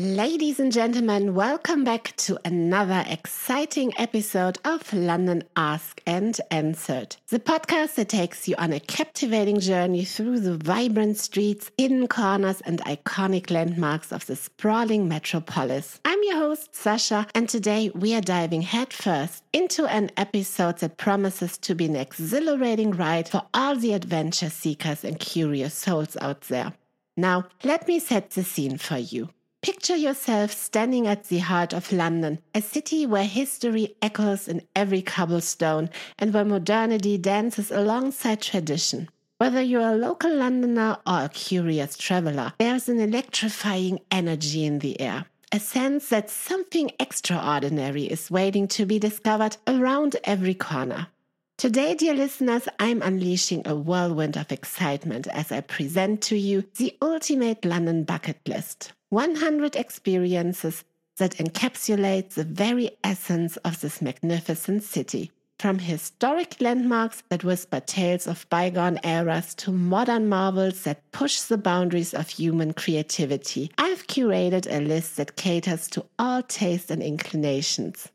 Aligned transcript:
Ladies 0.00 0.60
and 0.60 0.70
gentlemen, 0.70 1.34
welcome 1.34 1.82
back 1.82 2.14
to 2.18 2.38
another 2.44 3.04
exciting 3.08 3.92
episode 3.98 4.56
of 4.64 4.92
London 4.92 5.42
Asked 5.56 6.02
and 6.06 6.40
Answered, 6.52 7.16
the 7.30 7.40
podcast 7.40 7.96
that 7.96 8.08
takes 8.08 8.46
you 8.46 8.54
on 8.58 8.72
a 8.72 8.78
captivating 8.78 9.58
journey 9.58 10.04
through 10.04 10.38
the 10.38 10.56
vibrant 10.56 11.16
streets, 11.16 11.72
hidden 11.76 12.06
corners, 12.06 12.60
and 12.60 12.78
iconic 12.82 13.50
landmarks 13.50 14.12
of 14.12 14.24
the 14.26 14.36
sprawling 14.36 15.08
metropolis. 15.08 15.98
I'm 16.04 16.22
your 16.22 16.36
host, 16.36 16.76
Sasha, 16.76 17.26
and 17.34 17.48
today 17.48 17.90
we 17.92 18.14
are 18.14 18.20
diving 18.20 18.62
headfirst 18.62 19.42
into 19.52 19.84
an 19.86 20.12
episode 20.16 20.78
that 20.78 20.96
promises 20.96 21.58
to 21.58 21.74
be 21.74 21.86
an 21.86 21.96
exhilarating 21.96 22.92
ride 22.92 23.28
for 23.28 23.42
all 23.52 23.74
the 23.74 23.94
adventure 23.94 24.50
seekers 24.50 25.02
and 25.02 25.18
curious 25.18 25.74
souls 25.74 26.16
out 26.20 26.42
there. 26.42 26.72
Now, 27.16 27.48
let 27.64 27.88
me 27.88 27.98
set 27.98 28.30
the 28.30 28.44
scene 28.44 28.78
for 28.78 28.96
you. 28.96 29.30
Picture 29.60 29.96
yourself 29.96 30.52
standing 30.52 31.08
at 31.08 31.24
the 31.24 31.38
heart 31.38 31.72
of 31.72 31.90
London, 31.90 32.38
a 32.54 32.62
city 32.62 33.06
where 33.06 33.24
history 33.24 33.96
echoes 34.00 34.46
in 34.46 34.62
every 34.76 35.02
cobblestone 35.02 35.90
and 36.16 36.32
where 36.32 36.44
modernity 36.44 37.18
dances 37.18 37.72
alongside 37.72 38.40
tradition. 38.40 39.08
Whether 39.38 39.60
you're 39.60 39.90
a 39.90 39.96
local 39.96 40.32
Londoner 40.32 40.98
or 41.04 41.24
a 41.24 41.28
curious 41.28 41.96
traveler, 41.96 42.52
there's 42.58 42.88
an 42.88 43.00
electrifying 43.00 43.98
energy 44.12 44.64
in 44.64 44.78
the 44.78 45.00
air. 45.00 45.26
A 45.50 45.58
sense 45.58 46.08
that 46.10 46.30
something 46.30 46.92
extraordinary 47.00 48.04
is 48.04 48.30
waiting 48.30 48.68
to 48.68 48.86
be 48.86 49.00
discovered 49.00 49.56
around 49.66 50.14
every 50.22 50.54
corner. 50.54 51.08
Today, 51.56 51.96
dear 51.96 52.14
listeners, 52.14 52.68
I'm 52.78 53.02
unleashing 53.02 53.66
a 53.66 53.74
whirlwind 53.74 54.36
of 54.36 54.52
excitement 54.52 55.26
as 55.26 55.50
I 55.50 55.62
present 55.62 56.22
to 56.22 56.36
you 56.36 56.64
the 56.76 56.96
ultimate 57.02 57.64
London 57.64 58.04
bucket 58.04 58.38
list. 58.46 58.92
100 59.10 59.74
experiences 59.74 60.84
that 61.16 61.36
encapsulate 61.36 62.34
the 62.34 62.44
very 62.44 62.90
essence 63.02 63.56
of 63.58 63.80
this 63.80 64.02
magnificent 64.02 64.82
city. 64.82 65.30
From 65.58 65.78
historic 65.78 66.60
landmarks 66.60 67.22
that 67.30 67.42
whisper 67.42 67.80
tales 67.80 68.26
of 68.26 68.46
bygone 68.50 69.00
eras 69.02 69.54
to 69.56 69.72
modern 69.72 70.28
marvels 70.28 70.82
that 70.82 71.10
push 71.10 71.40
the 71.40 71.56
boundaries 71.56 72.12
of 72.12 72.28
human 72.28 72.74
creativity, 72.74 73.70
I've 73.78 74.06
curated 74.06 74.70
a 74.70 74.80
list 74.80 75.16
that 75.16 75.36
caters 75.36 75.88
to 75.88 76.04
all 76.18 76.42
tastes 76.42 76.90
and 76.90 77.02
inclinations. 77.02 78.08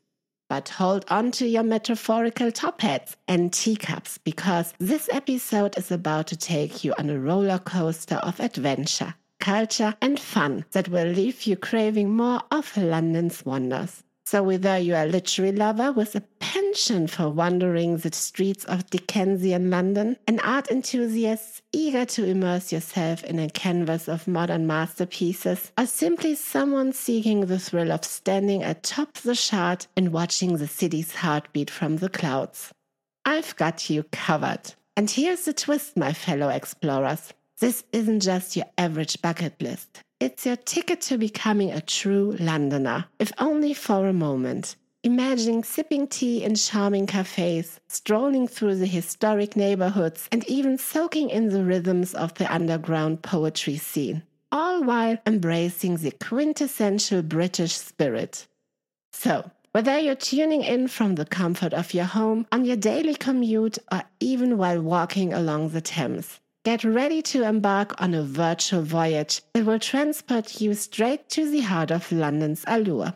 But 0.48 0.68
hold 0.68 1.04
on 1.08 1.32
to 1.32 1.46
your 1.48 1.64
metaphorical 1.64 2.52
top 2.52 2.80
hats 2.82 3.16
and 3.26 3.52
teacups 3.52 4.16
because 4.18 4.72
this 4.78 5.08
episode 5.12 5.76
is 5.76 5.90
about 5.90 6.28
to 6.28 6.36
take 6.36 6.84
you 6.84 6.94
on 6.98 7.10
a 7.10 7.18
roller 7.18 7.58
coaster 7.58 8.16
of 8.16 8.38
adventure 8.38 9.14
culture, 9.44 9.94
and 10.00 10.18
fun 10.18 10.64
that 10.72 10.88
will 10.88 11.06
leave 11.06 11.42
you 11.42 11.54
craving 11.54 12.10
more 12.10 12.40
of 12.50 12.74
London's 12.78 13.44
wonders. 13.44 14.02
So, 14.26 14.42
whether 14.42 14.78
you're 14.78 15.02
a 15.02 15.06
literary 15.06 15.52
lover 15.52 15.92
with 15.92 16.14
a 16.14 16.22
penchant 16.40 17.10
for 17.10 17.28
wandering 17.28 17.98
the 17.98 18.10
streets 18.10 18.64
of 18.64 18.88
Dickensian 18.88 19.68
London, 19.68 20.16
an 20.26 20.40
art 20.40 20.70
enthusiast 20.70 21.60
eager 21.72 22.06
to 22.06 22.24
immerse 22.24 22.72
yourself 22.72 23.22
in 23.24 23.38
a 23.38 23.50
canvas 23.50 24.08
of 24.08 24.26
modern 24.26 24.66
masterpieces, 24.66 25.72
or 25.76 25.84
simply 25.84 26.34
someone 26.34 26.94
seeking 26.94 27.44
the 27.44 27.58
thrill 27.58 27.92
of 27.92 28.02
standing 28.02 28.64
atop 28.64 29.12
the 29.18 29.34
shard 29.34 29.86
and 29.94 30.10
watching 30.10 30.56
the 30.56 30.68
city's 30.68 31.16
heartbeat 31.16 31.68
from 31.68 31.98
the 31.98 32.08
clouds, 32.08 32.72
I've 33.26 33.54
got 33.56 33.90
you 33.90 34.04
covered. 34.04 34.72
And 34.96 35.10
here's 35.10 35.44
the 35.44 35.52
twist, 35.52 35.98
my 35.98 36.14
fellow 36.14 36.48
explorers. 36.48 37.34
This 37.60 37.84
isn't 37.92 38.20
just 38.20 38.56
your 38.56 38.66
average 38.76 39.22
bucket 39.22 39.60
list. 39.62 40.02
It's 40.18 40.44
your 40.44 40.56
ticket 40.56 41.00
to 41.02 41.18
becoming 41.18 41.70
a 41.70 41.80
true 41.80 42.36
Londoner, 42.40 43.06
if 43.18 43.30
only 43.38 43.74
for 43.74 44.08
a 44.08 44.12
moment. 44.12 44.74
Imagining 45.04 45.62
sipping 45.62 46.08
tea 46.08 46.42
in 46.42 46.56
charming 46.56 47.06
cafes, 47.06 47.78
strolling 47.88 48.48
through 48.48 48.76
the 48.76 48.86
historic 48.86 49.54
neighborhoods, 49.54 50.28
and 50.32 50.48
even 50.48 50.78
soaking 50.78 51.30
in 51.30 51.50
the 51.50 51.62
rhythms 51.62 52.14
of 52.14 52.34
the 52.34 52.52
underground 52.52 53.22
poetry 53.22 53.76
scene, 53.76 54.22
all 54.50 54.82
while 54.82 55.18
embracing 55.26 55.98
the 55.98 56.10
quintessential 56.10 57.22
British 57.22 57.74
spirit. 57.74 58.48
So, 59.12 59.50
whether 59.72 59.98
you're 59.98 60.14
tuning 60.14 60.62
in 60.62 60.88
from 60.88 61.16
the 61.16 61.26
comfort 61.26 61.74
of 61.74 61.94
your 61.94 62.06
home, 62.06 62.46
on 62.50 62.64
your 62.64 62.76
daily 62.76 63.14
commute, 63.14 63.78
or 63.92 64.02
even 64.20 64.56
while 64.56 64.80
walking 64.80 65.32
along 65.32 65.68
the 65.68 65.80
Thames, 65.80 66.40
Get 66.64 66.82
ready 66.82 67.20
to 67.20 67.42
embark 67.42 68.00
on 68.00 68.14
a 68.14 68.22
virtual 68.22 68.80
voyage 68.80 69.42
that 69.52 69.66
will 69.66 69.78
transport 69.78 70.62
you 70.62 70.72
straight 70.72 71.28
to 71.28 71.50
the 71.50 71.60
heart 71.60 71.90
of 71.90 72.10
London's 72.10 72.64
allure. 72.66 73.12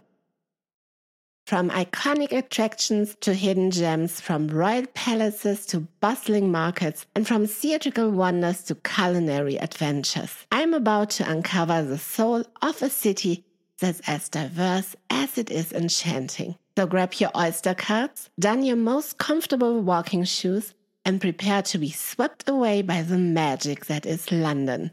From 1.47 1.71
iconic 1.71 2.31
attractions 2.31 3.17
to 3.23 3.33
hidden 3.33 3.71
gems, 3.71 4.21
from 4.21 4.49
royal 4.49 4.85
palaces 4.93 5.65
to 5.67 5.89
bustling 6.01 6.53
markets, 6.53 7.07
and 7.15 7.27
from 7.27 7.47
theatrical 7.47 8.11
wonders 8.11 8.63
to 8.65 8.75
culinary 8.75 9.57
adventures, 9.57 10.47
I'm 10.53 10.75
about 10.75 11.09
to 11.13 11.31
uncover 11.31 11.83
the 11.83 11.97
soul 11.97 12.45
of 12.61 12.83
a 12.83 12.91
city 12.91 13.47
that's 13.79 14.03
as 14.07 14.29
diverse 14.29 14.95
as 15.09 15.39
it 15.39 15.51
is 15.51 15.73
enchanting. 15.73 16.57
So 16.77 16.87
grab 16.87 17.15
your 17.15 17.31
oyster 17.35 17.75
cards, 17.75 18.29
don 18.39 18.63
your 18.63 18.77
most 18.77 19.17
comfortable 19.17 19.81
walking 19.81 20.25
shoes, 20.25 20.75
and 21.05 21.21
prepare 21.21 21.63
to 21.63 21.79
be 21.79 21.91
swept 21.91 22.49
away 22.49 22.83
by 22.83 23.03
the 23.03 23.19
magic 23.19 23.87
that 23.87 24.07
is 24.07 24.31
London. 24.31 24.91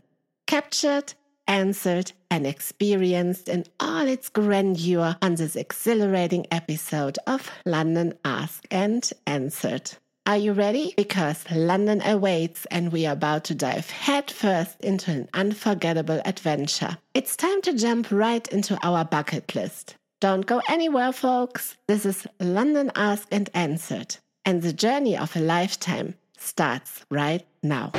Captured, 0.48 1.14
answered, 1.48 2.12
and 2.32 2.46
experienced 2.46 3.50
in 3.50 3.66
all 3.80 4.08
its 4.08 4.30
grandeur 4.30 5.18
on 5.22 5.36
this 5.36 5.56
exhilarating 5.56 6.46
episode 6.52 7.18
of 7.28 7.52
London 7.66 8.14
Asked 8.24 8.68
and 8.72 9.10
Answered. 9.28 9.92
Are 10.28 10.38
you 10.38 10.54
ready? 10.54 10.94
Because 10.98 11.44
London 11.52 12.02
awaits 12.04 12.66
and 12.72 12.92
we 12.92 13.06
are 13.06 13.14
about 13.14 13.44
to 13.46 13.56
dive 13.56 13.90
headfirst 13.90 14.80
into 14.82 15.12
an 15.12 15.30
unforgettable 15.34 16.20
adventure. 16.26 16.98
It's 17.14 17.36
time 17.36 17.62
to 17.62 17.74
jump 17.74 18.08
right 18.10 18.48
into 18.48 18.78
our 18.82 19.06
bucket 19.06 19.54
list. 19.54 19.96
Don't 20.22 20.46
go 20.46 20.62
anywhere, 20.68 21.12
folks. 21.12 21.78
This 21.88 22.06
is 22.06 22.26
London 22.40 22.92
Ask 22.96 23.28
and 23.32 23.50
Answered 23.54 24.18
and 24.46 24.62
the 24.62 24.74
journey 24.74 25.18
of 25.18 25.36
a 25.36 25.40
lifetime 25.40 26.14
starts 26.38 27.04
right 27.10 27.46
now. 27.64 27.92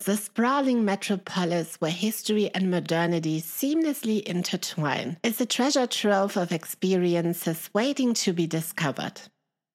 The 0.00 0.16
sprawling 0.16 0.84
metropolis 0.84 1.76
where 1.80 1.90
history 1.90 2.50
and 2.54 2.70
modernity 2.70 3.40
seamlessly 3.40 4.22
intertwine, 4.22 5.16
is 5.22 5.40
a 5.40 5.46
treasure 5.46 5.86
trove 5.86 6.36
of 6.36 6.52
experiences 6.52 7.70
waiting 7.72 8.14
to 8.14 8.32
be 8.32 8.46
discovered. 8.46 9.20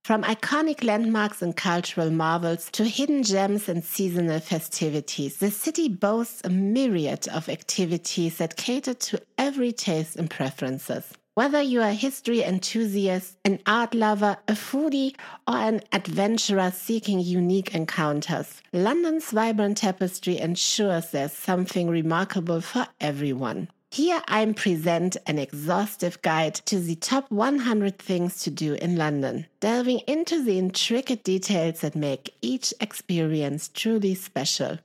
From 0.04 0.24
iconic 0.24 0.84
landmarks 0.84 1.44
and 1.44 1.56
cultural 1.56 2.10
marvels 2.10 2.72
to 2.72 2.86
hidden 2.86 3.22
gems 3.22 3.70
and 3.70 3.84
seasonal 3.84 4.40
festivities, 4.40 5.38
the 5.38 5.52
city 5.52 5.88
boasts 5.90 6.42
a 6.44 6.50
myriad 6.50 7.28
of 7.28 7.48
activities 7.48 8.38
that 8.38 8.58
cater 8.58 8.96
to 8.96 9.22
every 9.38 9.72
taste 9.72 10.16
and 10.16 10.28
preferences. 10.30 11.14
Whether 11.34 11.62
you 11.62 11.82
are 11.82 11.92
a 11.92 11.94
history 11.94 12.44
enthusiast, 12.44 13.38
an 13.46 13.60
art 13.66 13.94
lover, 13.94 14.36
a 14.50 14.52
foodie, 14.52 15.16
or 15.48 15.56
an 15.56 15.80
adventurer 15.94 16.72
seeking 16.72 17.22
unique 17.22 17.74
encounters, 17.74 18.62
London's 18.74 19.32
vibrant 19.32 19.78
tapestry 19.78 20.38
ensures 20.38 21.12
there's 21.12 21.32
something 21.32 21.88
remarkable 21.90 22.60
for 22.60 22.86
everyone. 23.00 23.70
Here 23.92 24.22
I'm 24.28 24.54
present 24.54 25.16
an 25.26 25.40
exhaustive 25.40 26.22
guide 26.22 26.56
to 26.66 26.80
the 26.82 26.96
top 26.96 27.32
100 27.32 27.98
things 27.98 28.42
to 28.42 28.50
do 28.50 28.74
in 28.74 28.98
London, 28.98 29.48
delving 29.62 30.00
into 30.00 30.44
the 30.44 30.60
intricate 30.60 31.24
details 31.24 31.80
that 31.80 31.96
make 31.96 32.36
each 32.42 32.74
experience 32.82 33.70
truly 33.70 34.16
special. 34.16 34.80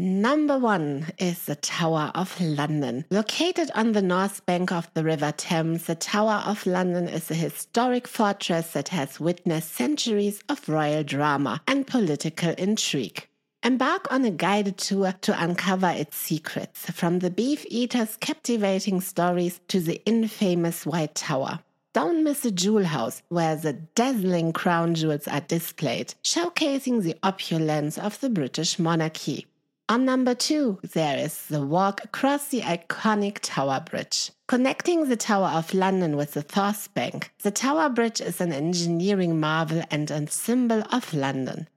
Number 0.00 0.56
one 0.56 1.06
is 1.18 1.46
the 1.46 1.56
Tower 1.56 2.12
of 2.14 2.40
London. 2.40 3.04
Located 3.10 3.72
on 3.74 3.90
the 3.90 4.00
north 4.00 4.46
bank 4.46 4.70
of 4.70 4.88
the 4.94 5.02
River 5.02 5.32
Thames, 5.36 5.86
the 5.86 5.96
Tower 5.96 6.40
of 6.46 6.64
London 6.66 7.08
is 7.08 7.32
a 7.32 7.34
historic 7.34 8.06
fortress 8.06 8.74
that 8.74 8.90
has 8.90 9.18
witnessed 9.18 9.74
centuries 9.74 10.40
of 10.48 10.68
royal 10.68 11.02
drama 11.02 11.60
and 11.66 11.84
political 11.84 12.50
intrigue. 12.50 13.26
Embark 13.64 14.06
on 14.12 14.24
a 14.24 14.30
guided 14.30 14.78
tour 14.78 15.14
to 15.22 15.42
uncover 15.42 15.90
its 15.90 16.16
secrets, 16.16 16.88
from 16.92 17.18
the 17.18 17.30
beef 17.30 17.66
eater's 17.68 18.16
captivating 18.18 19.00
stories 19.00 19.60
to 19.66 19.80
the 19.80 20.00
infamous 20.06 20.86
White 20.86 21.16
Tower. 21.16 21.58
Don't 21.92 22.22
miss 22.22 22.42
the 22.42 22.52
Jewel 22.52 22.84
House, 22.84 23.24
where 23.30 23.56
the 23.56 23.72
dazzling 23.72 24.52
crown 24.52 24.94
jewels 24.94 25.26
are 25.26 25.40
displayed, 25.40 26.14
showcasing 26.22 27.02
the 27.02 27.16
opulence 27.24 27.98
of 27.98 28.20
the 28.20 28.30
British 28.30 28.78
monarchy. 28.78 29.44
On 29.90 30.04
number 30.04 30.34
two, 30.34 30.78
there 30.82 31.16
is 31.16 31.46
the 31.46 31.64
walk 31.64 32.04
across 32.04 32.48
the 32.48 32.60
iconic 32.60 33.38
Tower 33.40 33.82
Bridge. 33.88 34.30
Connecting 34.46 35.08
the 35.08 35.16
Tower 35.16 35.48
of 35.48 35.72
London 35.72 36.14
with 36.14 36.34
the 36.34 36.42
Forth 36.42 36.92
Bank, 36.92 37.32
the 37.42 37.50
Tower 37.50 37.88
Bridge 37.88 38.20
is 38.20 38.38
an 38.38 38.52
engineering 38.52 39.40
marvel 39.40 39.82
and 39.90 40.10
a 40.10 40.26
symbol 40.26 40.82
of 40.92 41.14
London. 41.14 41.68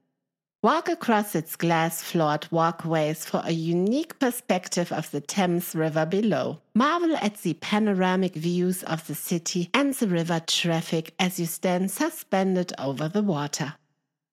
Walk 0.61 0.89
across 0.89 1.35
its 1.35 1.55
glass 1.55 2.03
floored 2.03 2.51
walkways 2.51 3.23
for 3.23 3.41
a 3.45 3.51
unique 3.51 4.19
perspective 4.19 4.91
of 4.91 5.09
the 5.11 5.21
Thames 5.21 5.73
River 5.73 6.05
below. 6.05 6.59
Marvel 6.75 7.15
at 7.15 7.37
the 7.37 7.53
panoramic 7.53 8.35
views 8.35 8.83
of 8.83 9.07
the 9.07 9.15
city 9.15 9.69
and 9.73 9.93
the 9.93 10.07
river 10.07 10.41
traffic 10.45 11.13
as 11.17 11.39
you 11.39 11.45
stand 11.45 11.89
suspended 11.89 12.73
over 12.77 13.07
the 13.07 13.23
water. 13.23 13.73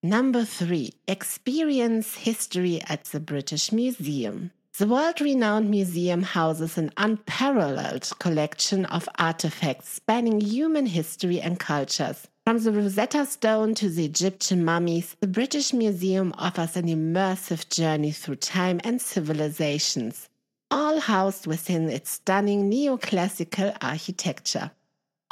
Number 0.03 0.45
three, 0.45 0.93
experience 1.09 2.15
history 2.15 2.81
at 2.89 3.07
the 3.07 3.19
British 3.19 3.73
Museum. 3.73 4.53
The 4.79 4.87
world 4.87 5.21
renowned 5.21 5.73
museum 5.73 6.23
houses 6.23 6.79
an 6.79 6.93
unparalleled 6.97 8.09
collection 8.21 8.85
of 8.85 9.09
artifacts 9.19 9.89
spanning 9.89 10.41
human 10.41 10.87
history 10.87 11.41
and 11.41 11.59
cultures. 11.59 12.29
From 12.47 12.61
the 12.61 12.71
Rosetta 12.71 13.27
Stone 13.27 13.75
to 13.75 13.89
the 13.89 14.05
Egyptian 14.05 14.65
mummies, 14.65 15.17
the 15.19 15.27
British 15.27 15.73
Museum 15.73 16.33
offers 16.39 16.77
an 16.77 16.87
immersive 16.87 17.69
journey 17.69 18.13
through 18.13 18.37
time 18.37 18.81
and 18.85 19.03
civilizations, 19.03 20.29
all 20.71 21.01
housed 21.01 21.49
within 21.49 21.91
its 21.91 22.11
stunning 22.11 22.71
neoclassical 22.71 23.77
architecture. 23.83 24.71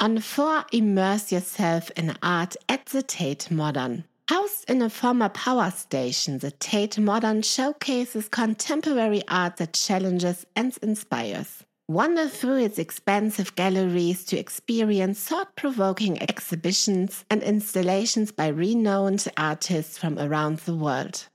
On 0.01 0.19
four, 0.19 0.65
immerse 0.73 1.31
yourself 1.31 1.89
in 1.91 2.17
art 2.21 2.57
at 2.67 2.87
the 2.87 3.01
Tate 3.01 3.49
Modern. 3.49 4.03
Housed 4.29 4.69
in 4.69 4.81
a 4.81 4.89
former 4.89 5.29
power 5.29 5.71
station, 5.71 6.39
the 6.39 6.51
Tate 6.51 6.99
Modern 6.99 7.41
showcases 7.41 8.27
contemporary 8.27 9.23
art 9.29 9.55
that 9.57 9.71
challenges 9.71 10.45
and 10.53 10.77
inspires. 10.81 11.63
Wander 11.87 12.27
through 12.27 12.57
its 12.57 12.77
expansive 12.77 13.55
galleries 13.55 14.25
to 14.25 14.37
experience 14.37 15.23
thought 15.23 15.55
provoking 15.55 16.21
exhibitions 16.21 17.23
and 17.29 17.41
installations 17.41 18.33
by 18.33 18.47
renowned 18.47 19.25
artists 19.37 19.97
from 19.97 20.19
around 20.19 20.57
the 20.59 20.75
world. 20.75 21.29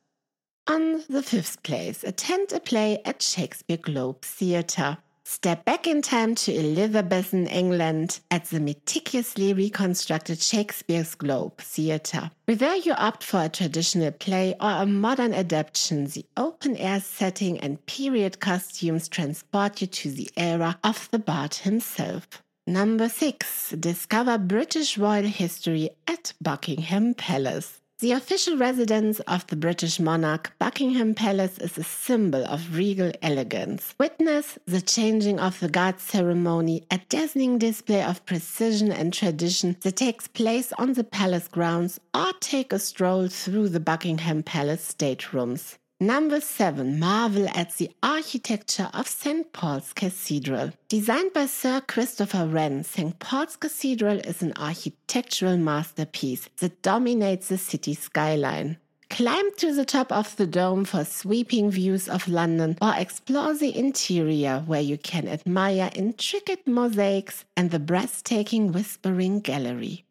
On 0.66 1.02
the 1.08 1.22
fifth 1.22 1.62
place, 1.62 2.04
attend 2.04 2.52
a 2.52 2.60
play 2.60 3.00
at 3.06 3.22
Shakespeare 3.22 3.78
Globe 3.78 4.20
Theatre. 4.20 4.98
Step 5.24 5.64
back 5.64 5.86
in 5.86 6.02
time 6.02 6.34
to 6.34 6.52
Elizabethan 6.54 7.46
England 7.46 8.20
at 8.30 8.44
the 8.46 8.58
meticulously 8.58 9.52
reconstructed 9.52 10.40
Shakespeare's 10.40 11.14
Globe 11.14 11.58
Theatre. 11.58 12.30
Whether 12.46 12.74
you 12.76 12.92
opt 12.94 13.22
for 13.22 13.44
a 13.44 13.48
traditional 13.48 14.10
play 14.10 14.54
or 14.60 14.70
a 14.70 14.86
modern 14.86 15.32
adaptation, 15.32 16.06
the 16.06 16.26
open 16.36 16.76
air 16.76 17.00
setting 17.00 17.58
and 17.60 17.84
period 17.86 18.40
costumes 18.40 19.08
transport 19.08 19.80
you 19.80 19.86
to 19.86 20.10
the 20.10 20.28
era 20.36 20.78
of 20.82 21.08
the 21.12 21.18
bard 21.18 21.54
himself. 21.54 22.42
Number 22.66 23.08
6. 23.08 23.70
Discover 23.78 24.38
British 24.38 24.96
royal 24.96 25.24
history 25.24 25.90
at 26.06 26.32
Buckingham 26.40 27.14
Palace. 27.14 27.81
The 28.02 28.10
official 28.10 28.56
residence 28.56 29.20
of 29.28 29.46
the 29.46 29.54
British 29.54 30.00
monarch, 30.00 30.50
Buckingham 30.58 31.14
Palace, 31.14 31.56
is 31.58 31.78
a 31.78 31.84
symbol 31.84 32.44
of 32.44 32.76
regal 32.76 33.12
elegance. 33.22 33.94
Witness 33.96 34.58
the 34.66 34.80
changing 34.80 35.38
of 35.38 35.60
the 35.60 35.68
guard 35.68 36.00
ceremony, 36.00 36.82
a 36.90 36.98
dazzling 37.08 37.58
display 37.58 38.02
of 38.02 38.26
precision 38.26 38.90
and 38.90 39.14
tradition 39.14 39.76
that 39.82 39.94
takes 39.94 40.26
place 40.26 40.72
on 40.78 40.94
the 40.94 41.04
palace 41.04 41.46
grounds, 41.46 42.00
or 42.12 42.32
take 42.40 42.72
a 42.72 42.80
stroll 42.80 43.28
through 43.28 43.68
the 43.68 43.78
Buckingham 43.78 44.42
Palace 44.42 44.82
staterooms. 44.82 45.78
Number 46.02 46.40
7. 46.40 46.98
Marvel 46.98 47.46
at 47.54 47.76
the 47.76 47.88
architecture 48.02 48.90
of 48.92 49.06
St. 49.06 49.52
Paul's 49.52 49.92
Cathedral. 49.92 50.72
Designed 50.88 51.32
by 51.32 51.46
Sir 51.46 51.80
Christopher 51.80 52.44
Wren, 52.48 52.82
St. 52.82 53.16
Paul's 53.20 53.54
Cathedral 53.54 54.18
is 54.18 54.42
an 54.42 54.52
architectural 54.56 55.58
masterpiece 55.58 56.48
that 56.56 56.82
dominates 56.82 57.46
the 57.46 57.56
city 57.56 57.94
skyline. 57.94 58.78
Climb 59.10 59.54
to 59.58 59.72
the 59.72 59.84
top 59.84 60.10
of 60.10 60.34
the 60.34 60.46
dome 60.48 60.84
for 60.84 61.04
sweeping 61.04 61.70
views 61.70 62.08
of 62.08 62.26
London 62.26 62.76
or 62.82 62.94
explore 62.96 63.54
the 63.54 63.78
interior 63.78 64.64
where 64.66 64.80
you 64.80 64.98
can 64.98 65.28
admire 65.28 65.88
intricate 65.94 66.66
mosaics 66.66 67.44
and 67.56 67.70
the 67.70 67.78
breathtaking 67.78 68.72
Whispering 68.72 69.38
Gallery. 69.38 70.04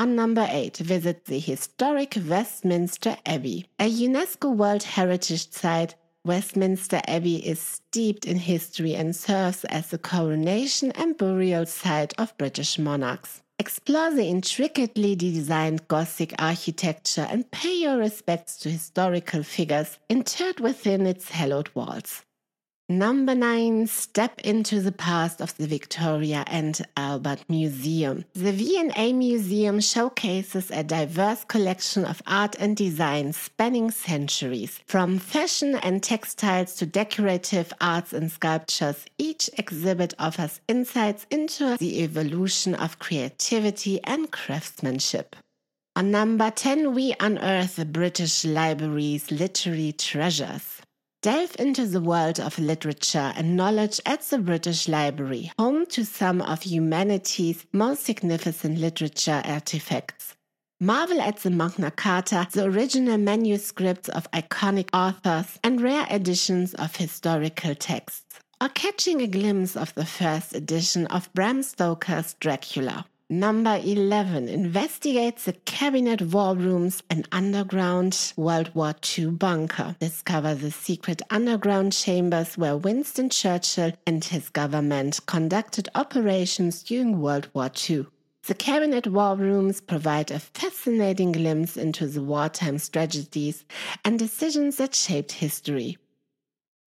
On 0.00 0.16
number 0.16 0.48
8, 0.48 0.78
visit 0.78 1.26
the 1.26 1.38
historic 1.38 2.16
Westminster 2.26 3.18
Abbey. 3.26 3.66
A 3.78 3.84
UNESCO 3.84 4.56
World 4.56 4.82
Heritage 4.82 5.50
Site, 5.50 5.94
Westminster 6.24 7.02
Abbey 7.06 7.46
is 7.46 7.60
steeped 7.60 8.24
in 8.24 8.38
history 8.38 8.94
and 8.94 9.14
serves 9.14 9.62
as 9.66 9.88
the 9.88 9.98
coronation 9.98 10.90
and 10.92 11.18
burial 11.18 11.66
site 11.66 12.14
of 12.16 12.34
British 12.38 12.78
monarchs. 12.78 13.42
Explore 13.58 14.12
the 14.12 14.24
intricately 14.24 15.14
designed 15.14 15.86
Gothic 15.86 16.32
architecture 16.38 17.26
and 17.28 17.50
pay 17.50 17.74
your 17.74 17.98
respects 17.98 18.56
to 18.60 18.70
historical 18.70 19.42
figures 19.42 19.98
interred 20.08 20.60
within 20.60 21.06
its 21.06 21.28
hallowed 21.28 21.68
walls. 21.74 22.22
Number 22.90 23.36
nine, 23.36 23.86
step 23.86 24.40
into 24.40 24.80
the 24.80 24.90
past 24.90 25.40
of 25.40 25.56
the 25.56 25.68
Victoria 25.68 26.42
and 26.48 26.76
Albert 26.96 27.44
Museum. 27.48 28.24
The 28.32 28.50
V&A 28.50 29.12
Museum 29.12 29.78
showcases 29.78 30.72
a 30.72 30.82
diverse 30.82 31.44
collection 31.44 32.04
of 32.04 32.20
art 32.26 32.56
and 32.58 32.76
design 32.76 33.32
spanning 33.32 33.92
centuries. 33.92 34.80
From 34.88 35.20
fashion 35.20 35.76
and 35.76 36.02
textiles 36.02 36.74
to 36.78 36.84
decorative 36.84 37.72
arts 37.80 38.12
and 38.12 38.28
sculptures, 38.28 39.04
each 39.18 39.48
exhibit 39.56 40.12
offers 40.18 40.60
insights 40.66 41.28
into 41.30 41.76
the 41.76 42.02
evolution 42.02 42.74
of 42.74 42.98
creativity 42.98 44.02
and 44.02 44.32
craftsmanship. 44.32 45.36
On 45.94 46.10
number 46.10 46.50
10, 46.50 46.92
we 46.92 47.14
unearth 47.20 47.76
the 47.76 47.84
British 47.84 48.44
Library's 48.44 49.30
literary 49.30 49.92
treasures. 49.92 50.79
Delve 51.22 51.54
into 51.58 51.84
the 51.84 52.00
world 52.00 52.40
of 52.40 52.58
literature 52.58 53.34
and 53.36 53.54
knowledge 53.54 54.00
at 54.06 54.22
the 54.22 54.38
British 54.38 54.88
Library, 54.88 55.52
home 55.58 55.84
to 55.88 56.02
some 56.02 56.40
of 56.40 56.62
humanity's 56.62 57.66
most 57.74 58.04
significant 58.04 58.78
literature 58.78 59.42
artifacts. 59.44 60.34
Marvel 60.80 61.20
at 61.20 61.36
the 61.40 61.50
Magna 61.50 61.90
Carta, 61.90 62.48
the 62.50 62.64
original 62.64 63.18
manuscripts 63.18 64.08
of 64.08 64.30
iconic 64.30 64.88
authors, 64.94 65.58
and 65.62 65.82
rare 65.82 66.06
editions 66.10 66.72
of 66.72 66.96
historical 66.96 67.74
texts, 67.74 68.40
or 68.58 68.70
catching 68.70 69.20
a 69.20 69.26
glimpse 69.26 69.76
of 69.76 69.94
the 69.94 70.06
first 70.06 70.54
edition 70.54 71.06
of 71.08 71.30
Bram 71.34 71.62
Stoker's 71.62 72.32
Dracula. 72.40 73.04
Number 73.32 73.80
11 73.80 74.48
investigates 74.48 75.44
the 75.44 75.52
cabinet 75.52 76.20
war 76.20 76.56
rooms 76.56 77.00
and 77.08 77.28
underground 77.30 78.32
World 78.36 78.74
War 78.74 78.92
II 79.16 79.26
bunker. 79.26 79.94
Discover 80.00 80.56
the 80.56 80.72
secret 80.72 81.22
underground 81.30 81.92
chambers 81.92 82.58
where 82.58 82.76
Winston 82.76 83.30
Churchill 83.30 83.92
and 84.04 84.24
his 84.24 84.48
government 84.48 85.20
conducted 85.26 85.88
operations 85.94 86.82
during 86.82 87.20
World 87.20 87.48
War 87.54 87.70
II. 87.88 88.06
The 88.48 88.54
cabinet 88.54 89.06
war 89.06 89.36
rooms 89.36 89.80
provide 89.80 90.32
a 90.32 90.40
fascinating 90.40 91.30
glimpse 91.30 91.76
into 91.76 92.08
the 92.08 92.24
wartime 92.24 92.78
strategies 92.78 93.64
and 94.04 94.18
decisions 94.18 94.78
that 94.78 94.92
shaped 94.92 95.30
history. 95.30 95.98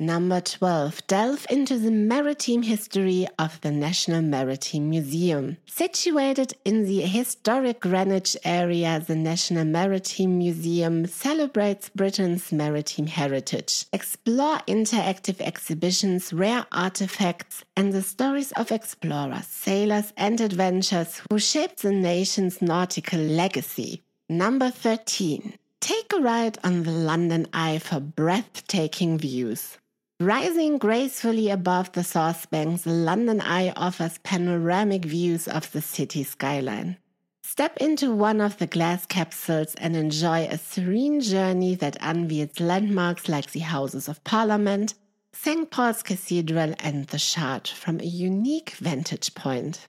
Number 0.05 0.41
12. 0.41 1.07
Delve 1.07 1.48
into 1.50 1.79
the 1.79 1.89
maritime 1.89 2.63
history 2.63 3.25
of 3.39 3.62
the 3.62 3.72
National 3.72 4.22
Maritime 4.22 4.89
Museum. 4.89 5.55
Situated 5.65 6.55
in 6.65 6.83
the 6.83 7.03
historic 7.03 7.79
Greenwich 7.79 8.36
area, 8.43 9.01
the 9.07 9.15
National 9.15 9.63
Maritime 9.63 10.38
Museum 10.38 11.05
celebrates 11.05 11.88
Britain's 11.88 12.51
maritime 12.51 13.07
heritage. 13.07 13.86
Explore 13.93 14.57
interactive 14.67 15.39
exhibitions, 15.39 16.33
rare 16.33 16.65
artifacts, 16.74 17.63
and 17.77 17.93
the 17.93 18.01
stories 18.01 18.51
of 18.57 18.74
explorers, 18.74 19.48
sailors, 19.48 20.12
and 20.17 20.41
adventurers 20.41 21.22
who 21.29 21.39
shaped 21.39 21.81
the 21.81 21.93
nation's 21.93 22.62
nautical 22.62 23.22
legacy. 23.22 24.01
Number 24.27 24.69
13. 24.69 25.53
Take 25.79 26.12
a 26.13 26.19
ride 26.19 26.57
on 26.62 26.83
the 26.83 26.91
London 26.91 27.48
Eye 27.53 27.79
for 27.79 28.01
breathtaking 28.01 29.17
views. 29.17 29.77
Rising 30.20 30.77
gracefully 30.77 31.50
above 31.50 31.91
the 31.91 32.03
South 32.03 32.50
Bank, 32.50 32.84
the 32.84 32.91
London 32.91 33.41
Eye 33.41 33.74
offers 33.75 34.20
panoramic 34.20 35.05
views 35.05 35.48
of 35.48 35.72
the 35.72 35.82
city 35.82 36.24
skyline. 36.24 36.98
Step 37.43 37.77
into 37.77 38.15
one 38.15 38.39
of 38.39 38.58
the 38.58 38.67
glass 38.67 39.05
capsules 39.05 39.75
and 39.75 39.96
enjoy 39.96 40.46
a 40.46 40.58
serene 40.58 41.20
journey 41.20 41.75
that 41.75 41.98
unveils 42.00 42.60
landmarks 42.60 43.27
like 43.27 43.51
the 43.51 43.60
Houses 43.60 44.08
of 44.08 44.24
Parliament, 44.24 44.93
St. 45.34 45.70
Paul's 45.70 46.03
Cathedral, 46.03 46.74
and 46.79 47.08
the 47.08 47.20
Shard 47.20 47.67
from 47.67 48.00
a 48.00 48.05
unique 48.05 48.72
vantage 48.72 49.36
point. 49.36 49.88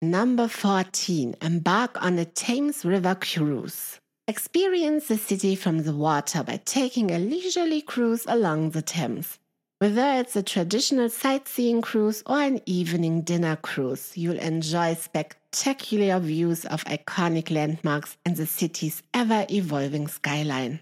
Number 0.00 0.46
14. 0.46 1.34
Embark 1.42 2.00
on 2.02 2.18
a 2.18 2.24
Thames 2.24 2.84
River 2.84 3.16
cruise. 3.16 3.98
Experience 4.28 5.08
the 5.08 5.16
city 5.16 5.56
from 5.56 5.84
the 5.84 5.94
water 5.94 6.42
by 6.42 6.60
taking 6.66 7.10
a 7.10 7.18
leisurely 7.18 7.80
cruise 7.80 8.26
along 8.28 8.72
the 8.72 8.82
Thames. 8.82 9.38
Whether 9.78 10.20
it's 10.20 10.36
a 10.36 10.42
traditional 10.42 11.08
sightseeing 11.08 11.80
cruise 11.80 12.22
or 12.26 12.38
an 12.38 12.60
evening 12.66 13.22
dinner 13.22 13.56
cruise, 13.56 14.18
you'll 14.18 14.38
enjoy 14.38 14.96
spectacular 14.96 16.20
views 16.20 16.66
of 16.66 16.84
iconic 16.84 17.50
landmarks 17.50 18.18
and 18.26 18.36
the 18.36 18.44
city's 18.44 19.02
ever 19.14 19.46
evolving 19.50 20.08
skyline. 20.08 20.80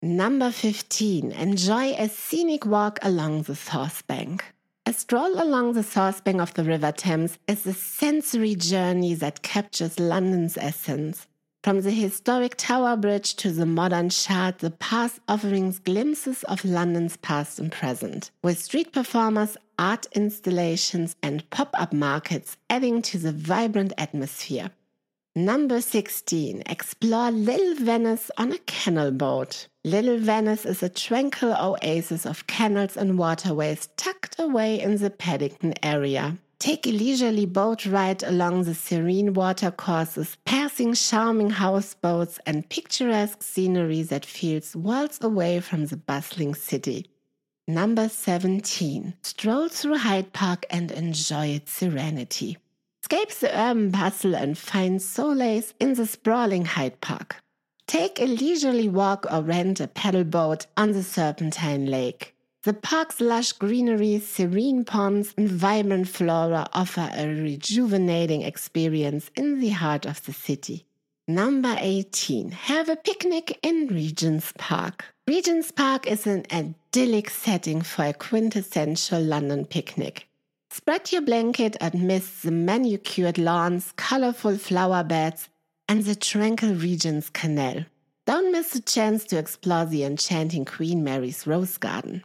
Number 0.00 0.50
15. 0.50 1.32
Enjoy 1.32 1.92
a 1.98 2.08
scenic 2.08 2.64
walk 2.64 2.98
along 3.02 3.42
the 3.42 3.56
South 3.56 4.06
Bank. 4.06 4.42
A 4.86 4.94
stroll 4.94 5.34
along 5.34 5.74
the 5.74 5.82
south 5.82 6.24
bank 6.24 6.40
of 6.40 6.54
the 6.54 6.64
River 6.64 6.92
Thames 6.92 7.38
is 7.46 7.66
a 7.66 7.74
sensory 7.74 8.54
journey 8.54 9.12
that 9.16 9.42
captures 9.42 10.00
London's 10.00 10.56
essence. 10.56 11.26
From 11.64 11.80
the 11.80 11.90
historic 11.90 12.54
Tower 12.56 12.96
Bridge 12.96 13.34
to 13.36 13.50
the 13.50 13.66
modern 13.66 14.10
Shard, 14.10 14.58
the 14.58 14.70
path 14.70 15.18
offering 15.26 15.74
glimpses 15.84 16.44
of 16.44 16.64
London's 16.64 17.16
past 17.16 17.58
and 17.58 17.72
present, 17.72 18.30
with 18.44 18.60
street 18.60 18.92
performers, 18.92 19.56
art 19.76 20.06
installations, 20.12 21.16
and 21.20 21.48
pop 21.50 21.74
up 21.74 21.92
markets 21.92 22.56
adding 22.70 23.02
to 23.02 23.18
the 23.18 23.32
vibrant 23.32 23.92
atmosphere. 23.98 24.70
Number 25.34 25.80
16. 25.80 26.62
Explore 26.66 27.32
Little 27.32 27.74
Venice 27.84 28.30
on 28.38 28.52
a 28.52 28.58
canal 28.58 29.10
boat. 29.10 29.66
Little 29.84 30.18
Venice 30.18 30.64
is 30.64 30.82
a 30.82 30.88
tranquil 30.88 31.56
oasis 31.60 32.24
of 32.24 32.46
canals 32.46 32.96
and 32.96 33.18
waterways 33.18 33.88
tucked 33.96 34.38
away 34.38 34.80
in 34.80 34.96
the 34.98 35.10
Paddington 35.10 35.74
area. 35.82 36.38
Take 36.60 36.88
a 36.88 36.90
leisurely 36.90 37.46
boat 37.46 37.86
ride 37.86 38.24
along 38.24 38.64
the 38.64 38.74
serene 38.74 39.32
watercourses, 39.32 40.36
passing 40.44 40.94
charming 40.94 41.50
houseboats 41.50 42.40
and 42.46 42.68
picturesque 42.68 43.44
scenery 43.44 44.02
that 44.02 44.26
feels 44.26 44.74
worlds 44.74 45.18
away 45.22 45.60
from 45.60 45.86
the 45.86 45.96
bustling 45.96 46.56
city. 46.56 47.06
Number 47.68 48.08
17. 48.08 49.14
Stroll 49.22 49.68
through 49.68 49.98
Hyde 49.98 50.32
Park 50.32 50.66
and 50.68 50.90
enjoy 50.90 51.48
its 51.48 51.70
serenity. 51.70 52.58
Escape 53.04 53.30
the 53.30 53.56
urban 53.56 53.90
bustle 53.90 54.34
and 54.34 54.58
find 54.58 55.00
solace 55.00 55.74
in 55.78 55.94
the 55.94 56.06
sprawling 56.06 56.64
Hyde 56.64 57.00
Park. 57.00 57.36
Take 57.86 58.20
a 58.20 58.26
leisurely 58.26 58.88
walk 58.88 59.26
or 59.30 59.42
rent 59.42 59.78
a 59.78 59.86
paddle 59.86 60.24
boat 60.24 60.66
on 60.76 60.90
the 60.90 61.04
Serpentine 61.04 61.86
Lake. 61.86 62.34
The 62.64 62.74
park's 62.74 63.20
lush 63.20 63.52
greenery, 63.52 64.18
serene 64.18 64.84
ponds, 64.84 65.32
and 65.38 65.48
vibrant 65.48 66.08
flora 66.08 66.66
offer 66.72 67.08
a 67.14 67.26
rejuvenating 67.28 68.42
experience 68.42 69.30
in 69.36 69.60
the 69.60 69.68
heart 69.68 70.04
of 70.04 70.24
the 70.24 70.32
city. 70.32 70.84
Number 71.28 71.76
18. 71.78 72.50
Have 72.50 72.88
a 72.88 72.96
picnic 72.96 73.60
in 73.62 73.86
Regent's 73.86 74.52
Park. 74.58 75.04
Regent's 75.28 75.70
Park 75.70 76.08
is 76.08 76.26
an 76.26 76.46
idyllic 76.50 77.30
setting 77.30 77.80
for 77.80 78.06
a 78.06 78.12
quintessential 78.12 79.22
London 79.22 79.64
picnic. 79.64 80.26
Spread 80.70 81.12
your 81.12 81.22
blanket 81.22 81.76
amidst 81.80 82.42
the 82.42 82.50
manicured 82.50 83.38
lawns, 83.38 83.92
colorful 83.96 84.58
flower 84.58 85.04
beds, 85.04 85.48
and 85.88 86.02
the 86.02 86.16
tranquil 86.16 86.74
Regent's 86.74 87.30
Canal. 87.30 87.84
Don't 88.26 88.50
miss 88.50 88.70
the 88.70 88.80
chance 88.80 89.24
to 89.26 89.38
explore 89.38 89.86
the 89.86 90.02
enchanting 90.02 90.64
Queen 90.64 91.04
Mary's 91.04 91.46
Rose 91.46 91.78
Garden. 91.78 92.24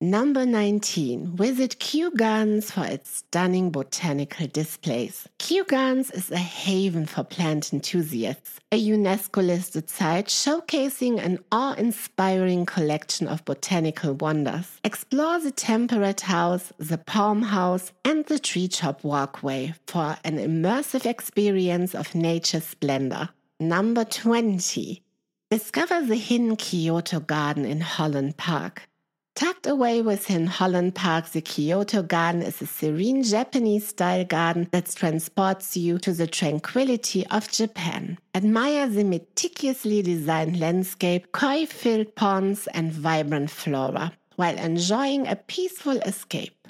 Number 0.00 0.44
19. 0.44 1.36
Visit 1.36 1.78
Kew 1.78 2.10
Gardens 2.10 2.70
for 2.70 2.84
its 2.84 3.18
stunning 3.18 3.70
botanical 3.70 4.48
displays. 4.48 5.28
Kew 5.38 5.64
Gardens 5.64 6.10
is 6.10 6.32
a 6.32 6.36
haven 6.36 7.06
for 7.06 7.22
plant 7.22 7.72
enthusiasts, 7.72 8.58
a 8.72 8.88
UNESCO 8.88 9.46
listed 9.46 9.88
site 9.88 10.26
showcasing 10.26 11.24
an 11.24 11.38
awe 11.52 11.74
inspiring 11.74 12.66
collection 12.66 13.28
of 13.28 13.44
botanical 13.44 14.14
wonders. 14.14 14.80
Explore 14.82 15.38
the 15.38 15.52
Temperate 15.52 16.22
House, 16.22 16.72
the 16.76 16.98
Palm 16.98 17.42
House, 17.42 17.92
and 18.04 18.26
the 18.26 18.40
Tree 18.40 18.68
Top 18.68 19.04
Walkway 19.04 19.74
for 19.86 20.18
an 20.24 20.38
immersive 20.38 21.06
experience 21.06 21.94
of 21.94 22.16
nature's 22.16 22.64
splendor. 22.64 23.28
Number 23.60 24.04
20. 24.04 25.02
Discover 25.50 26.06
the 26.06 26.16
hidden 26.16 26.56
Kyoto 26.56 27.20
Garden 27.20 27.64
in 27.64 27.80
Holland 27.80 28.36
Park. 28.36 28.88
Tucked 29.34 29.66
away 29.66 30.00
within 30.00 30.46
Holland 30.46 30.94
Park, 30.94 31.30
the 31.30 31.40
Kyoto 31.40 32.04
Garden 32.04 32.40
is 32.40 32.62
a 32.62 32.66
serene 32.66 33.24
Japanese 33.24 33.88
style 33.88 34.24
garden 34.24 34.68
that 34.70 34.94
transports 34.94 35.76
you 35.76 35.98
to 35.98 36.12
the 36.12 36.28
tranquility 36.28 37.26
of 37.26 37.50
Japan. 37.50 38.16
Admire 38.32 38.88
the 38.88 39.02
meticulously 39.02 40.02
designed 40.02 40.60
landscape, 40.60 41.32
koi 41.32 41.66
filled 41.66 42.14
ponds, 42.14 42.68
and 42.68 42.92
vibrant 42.92 43.50
flora 43.50 44.12
while 44.36 44.56
enjoying 44.56 45.26
a 45.26 45.34
peaceful 45.34 45.98
escape. 46.02 46.68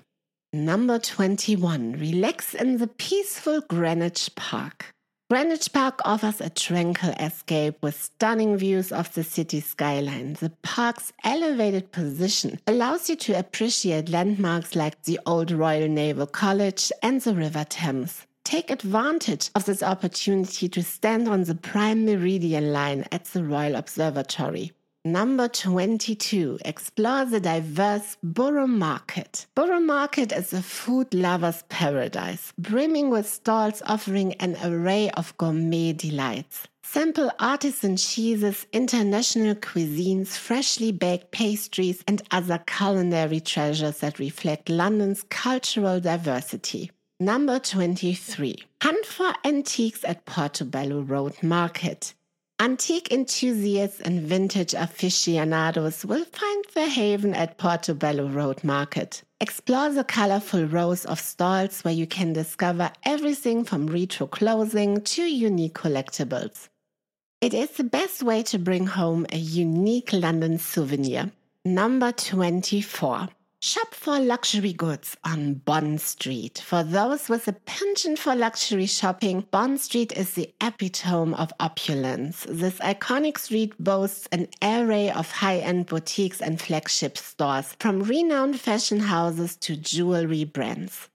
Number 0.55 0.99
21. 0.99 1.99
Relax 1.99 2.55
in 2.55 2.79
the 2.79 2.87
peaceful 2.87 3.61
Greenwich 3.61 4.35
Park. 4.37 4.94
Greenwich 5.31 5.73
Park 5.73 6.01
offers 6.05 6.43
a 6.43 6.51
tranquil 6.51 7.15
escape 7.19 7.79
with 7.81 7.99
stunning 7.99 8.59
views 8.59 8.93
of 8.93 9.15
the 9.15 9.25
city 9.25 9.59
skyline. 9.59 10.35
The 10.35 10.51
park's 10.61 11.15
elevated 11.25 11.93
position 11.93 12.61
allows 12.67 13.09
you 13.09 13.17
to 13.17 13.39
appreciate 13.39 14.11
landmarks 14.11 14.77
like 14.77 15.03
the 15.05 15.19
Old 15.25 15.51
Royal 15.51 15.89
Naval 15.89 16.27
College 16.27 16.93
and 17.03 17.23
the 17.23 17.35
River 17.35 17.65
Thames. 17.65 18.27
Take 18.45 18.71
advantage 18.71 19.51
of 19.55 19.65
this 19.65 19.83
opportunity 19.83 20.69
to 20.69 20.83
stand 20.83 21.27
on 21.27 21.45
the 21.45 21.55
prime 21.55 22.05
meridian 22.05 22.71
line 22.71 23.07
at 23.11 23.25
the 23.25 23.43
Royal 23.43 23.77
Observatory. 23.77 24.73
Number 25.07 25.49
22. 25.49 26.61
Explore 26.65 27.27
the 27.27 27.39
diverse 27.39 28.17
Borough 28.23 28.67
Market. 28.67 29.45
Borough 29.55 29.79
Market 29.79 30.33
is 30.33 30.55
a 30.55 30.63
food 30.63 31.13
lover's 31.13 31.63
paradise, 31.69 32.55
brimming 32.57 33.11
with 33.11 33.29
stalls 33.29 33.83
offering 33.85 34.33
an 34.35 34.57
array 34.65 35.11
of 35.11 35.37
gourmet 35.37 35.93
delights. 35.93 36.67
Sample 36.83 37.31
artisan 37.39 37.99
cheeses, 37.99 38.67
international 38.73 39.57
cuisines, 39.57 40.39
freshly 40.39 40.91
baked 40.91 41.33
pastries, 41.33 42.03
and 42.09 42.23
other 42.31 42.63
culinary 42.67 43.41
treasures 43.41 43.99
that 43.99 44.19
reflect 44.19 44.71
London's 44.71 45.23
cultural 45.29 46.01
diversity. 46.01 46.91
Number 47.21 47.59
23. 47.59 48.57
Hunt 48.83 49.05
for 49.05 49.35
antiques 49.45 50.03
at 50.05 50.25
Portobello 50.25 51.03
Road 51.03 51.43
Market. 51.43 52.15
Antique 52.61 53.11
enthusiasts 53.11 54.01
and 54.01 54.21
vintage 54.21 54.75
aficionados 54.75 56.05
will 56.05 56.25
find 56.25 56.65
their 56.73 56.89
haven 56.89 57.35
at 57.35 57.59
Portobello 57.59 58.29
Road 58.29 58.63
Market. 58.63 59.25
Explore 59.41 59.91
the 59.91 60.05
colorful 60.05 60.65
rows 60.65 61.05
of 61.05 61.19
stalls 61.19 61.83
where 61.83 61.93
you 61.93 62.07
can 62.07 62.33
discover 62.33 62.93
everything 63.05 63.65
from 63.65 63.89
retro 63.89 64.29
clothing 64.29 65.01
to 65.01 65.23
unique 65.23 65.75
collectibles. 65.75 66.69
It 67.41 67.55
is 67.55 67.71
the 67.71 67.85
best 67.85 68.23
way 68.23 68.45
to 68.45 68.59
bring 68.61 68.87
home 68.87 69.27
a 69.33 69.37
unique 69.37 70.13
London 70.13 70.59
souvenir. 70.59 71.33
Number 71.65 72.13
24. 72.13 73.31
Shop 73.67 73.95
for 73.95 74.21
luxury 74.21 74.75
goods 74.75 75.17
on 75.25 75.55
Bond 75.55 75.99
Street. 75.99 76.59
For 76.59 76.83
those 76.83 77.31
with 77.31 77.49
a 77.49 77.55
penchant 77.55 78.19
for 78.19 78.35
luxury 78.35 78.85
shopping, 78.85 79.47
Bond 79.51 79.81
Street 79.81 80.13
is 80.13 80.35
the 80.35 80.53
epitome 80.61 81.35
of 81.35 81.51
opulence. 81.59 82.45
This 82.47 82.77
iconic 82.81 83.39
street 83.39 83.73
boasts 83.83 84.29
an 84.31 84.49
array 84.61 85.11
of 85.11 85.31
high 85.31 85.61
end 85.61 85.87
boutiques 85.87 86.43
and 86.43 86.61
flagship 86.61 87.17
stores, 87.17 87.75
from 87.81 88.03
renowned 88.03 88.61
fashion 88.61 89.01
houses 89.01 89.57
to 89.57 89.77
jewelry 89.77 90.45
brands. 90.45 91.09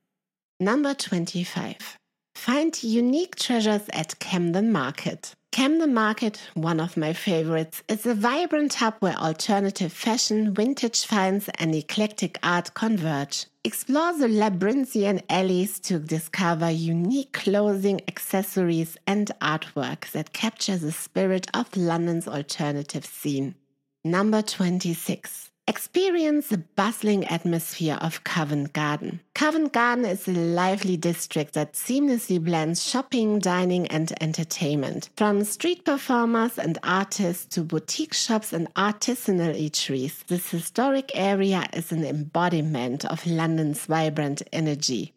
Number 0.60 0.96
25. 0.96 2.00
Find 2.34 2.82
unique 2.82 3.36
treasures 3.36 3.88
at 3.94 4.18
Camden 4.18 4.72
Market. 4.72 5.36
Camden 5.52 5.96
Market, 5.96 6.40
one 6.54 6.80
of 6.80 6.96
my 6.96 7.12
favorites, 7.12 7.82
is 7.90 8.06
a 8.06 8.14
vibrant 8.14 8.76
hub 8.76 8.94
where 9.00 9.16
alternative 9.16 9.92
fashion, 9.92 10.54
vintage 10.54 11.04
finds, 11.04 11.50
and 11.58 11.74
eclectic 11.74 12.38
art 12.44 12.76
converge. 12.76 13.48
Explore 13.64 14.14
the 14.14 14.28
labyrinthian 14.28 15.22
alleys 15.28 15.80
to 15.82 15.98
discover 15.98 16.70
unique 16.70 17.34
clothing, 17.34 18.00
accessories, 18.08 18.96
and 19.08 19.32
artwork 19.42 20.12
that 20.12 20.34
capture 20.34 20.78
the 20.78 20.92
spirit 20.92 21.48
of 21.56 21.76
London's 21.76 22.28
alternative 22.28 23.06
scene. 23.06 23.56
Number 24.04 24.44
26. 24.44 25.50
Experience 25.70 26.48
the 26.48 26.58
bustling 26.58 27.28
atmosphere 27.28 28.00
of 28.02 28.24
Covent 28.24 28.74
Garden. 28.74 29.20
Covent 29.36 29.72
Garden 29.72 30.04
is 30.04 30.28
a 30.28 30.32
lively 30.32 30.98
district 30.98 31.54
that 31.54 31.74
seamlessly 31.74 32.44
blends 32.44 32.84
shopping, 32.84 33.38
dining, 33.38 33.86
and 33.86 34.12
entertainment. 34.20 35.12
From 35.16 35.44
street 35.44 35.86
performers 35.86 36.58
and 36.58 36.80
artists 36.82 37.46
to 37.54 37.62
boutique 37.62 38.16
shops 38.16 38.52
and 38.52 38.74
artisanal 38.74 39.56
eateries, 39.56 40.26
this 40.26 40.50
historic 40.50 41.12
area 41.14 41.64
is 41.72 41.92
an 41.92 42.04
embodiment 42.04 43.06
of 43.06 43.28
London's 43.28 43.86
vibrant 43.86 44.42
energy. 44.52 45.14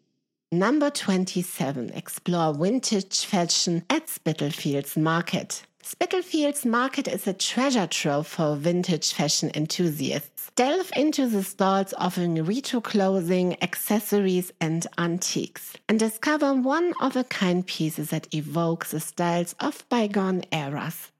Number 0.51 0.91
27. 0.91 1.93
Explore 1.95 2.53
vintage 2.53 3.25
fashion 3.25 3.83
at 3.89 4.07
Spitalfields 4.07 4.95
Market. 4.95 5.63
Spitalfields 5.85 6.65
Market 6.65 7.09
is 7.09 7.27
a 7.27 7.33
treasure 7.33 7.87
trove 7.87 8.25
for 8.25 8.55
vintage 8.55 9.11
fashion 9.11 9.51
enthusiasts. 9.53 10.49
Delve 10.55 10.89
into 10.95 11.27
the 11.27 11.43
stalls 11.43 11.93
offering 11.97 12.41
retro 12.45 12.79
clothing, 12.79 13.61
accessories, 13.61 14.53
and 14.61 14.87
antiques, 14.97 15.73
and 15.89 15.99
discover 15.99 16.53
one 16.53 16.93
of 17.01 17.17
a 17.17 17.25
kind 17.25 17.67
pieces 17.67 18.11
that 18.11 18.33
evoke 18.33 18.85
the 18.85 19.01
styles 19.01 19.55
of 19.59 19.83
bygone 19.89 20.45
eras. 20.53 21.11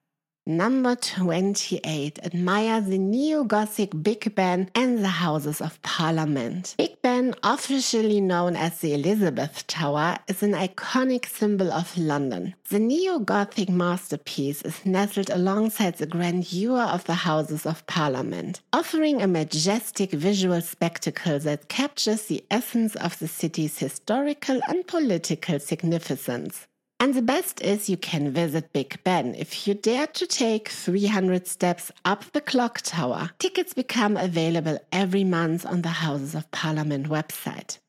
Number 0.45 0.97
28. 0.97 2.19
Admire 2.21 2.81
the 2.81 2.97
neo 2.97 3.45
Gothic 3.45 4.03
Big 4.03 4.35
Ben 4.35 4.69
and 4.75 4.97
the 4.97 5.07
Houses 5.07 5.61
of 5.61 5.81
Parliament. 5.83 6.75
Big 6.77 7.01
Ben, 7.01 7.33
officially 7.43 8.19
known 8.19 8.57
as 8.57 8.79
the 8.79 8.93
Elizabeth 8.93 9.65
Tower, 9.67 10.17
is 10.27 10.43
an 10.43 10.51
iconic 10.51 11.27
symbol 11.27 11.71
of 11.71 11.97
London. 11.97 12.55
The 12.67 12.79
neo 12.79 13.19
Gothic 13.19 13.69
masterpiece 13.69 14.61
is 14.63 14.85
nestled 14.85 15.29
alongside 15.29 15.95
the 15.95 16.07
grandeur 16.07 16.81
of 16.81 17.05
the 17.05 17.13
Houses 17.13 17.65
of 17.65 17.87
Parliament, 17.87 18.59
offering 18.73 19.21
a 19.21 19.27
majestic 19.27 20.11
visual 20.11 20.59
spectacle 20.59 21.39
that 21.39 21.69
captures 21.69 22.23
the 22.23 22.43
essence 22.51 22.97
of 22.97 23.17
the 23.19 23.29
city's 23.29 23.79
historical 23.79 24.59
and 24.67 24.85
political 24.87 25.57
significance. 25.57 26.67
And 26.99 27.13
the 27.13 27.21
best 27.21 27.61
is 27.61 27.89
you 27.89 27.97
can 27.97 28.31
visit 28.31 28.71
Big 28.71 29.03
Ben 29.03 29.35
if 29.35 29.67
you 29.67 29.73
dare 29.73 30.07
to 30.07 30.25
take 30.25 30.69
300 30.69 31.47
steps 31.47 31.91
up 32.05 32.23
the 32.31 32.41
clock 32.41 32.81
tower. 32.81 33.31
Tickets 33.39 33.73
become 33.73 34.15
available 34.15 34.79
every 34.91 35.23
month 35.23 35.65
on 35.65 35.81
the 35.81 35.89
Houses 35.89 36.33
of 36.33 36.49
Parliament 36.51 37.09
website. 37.09 37.79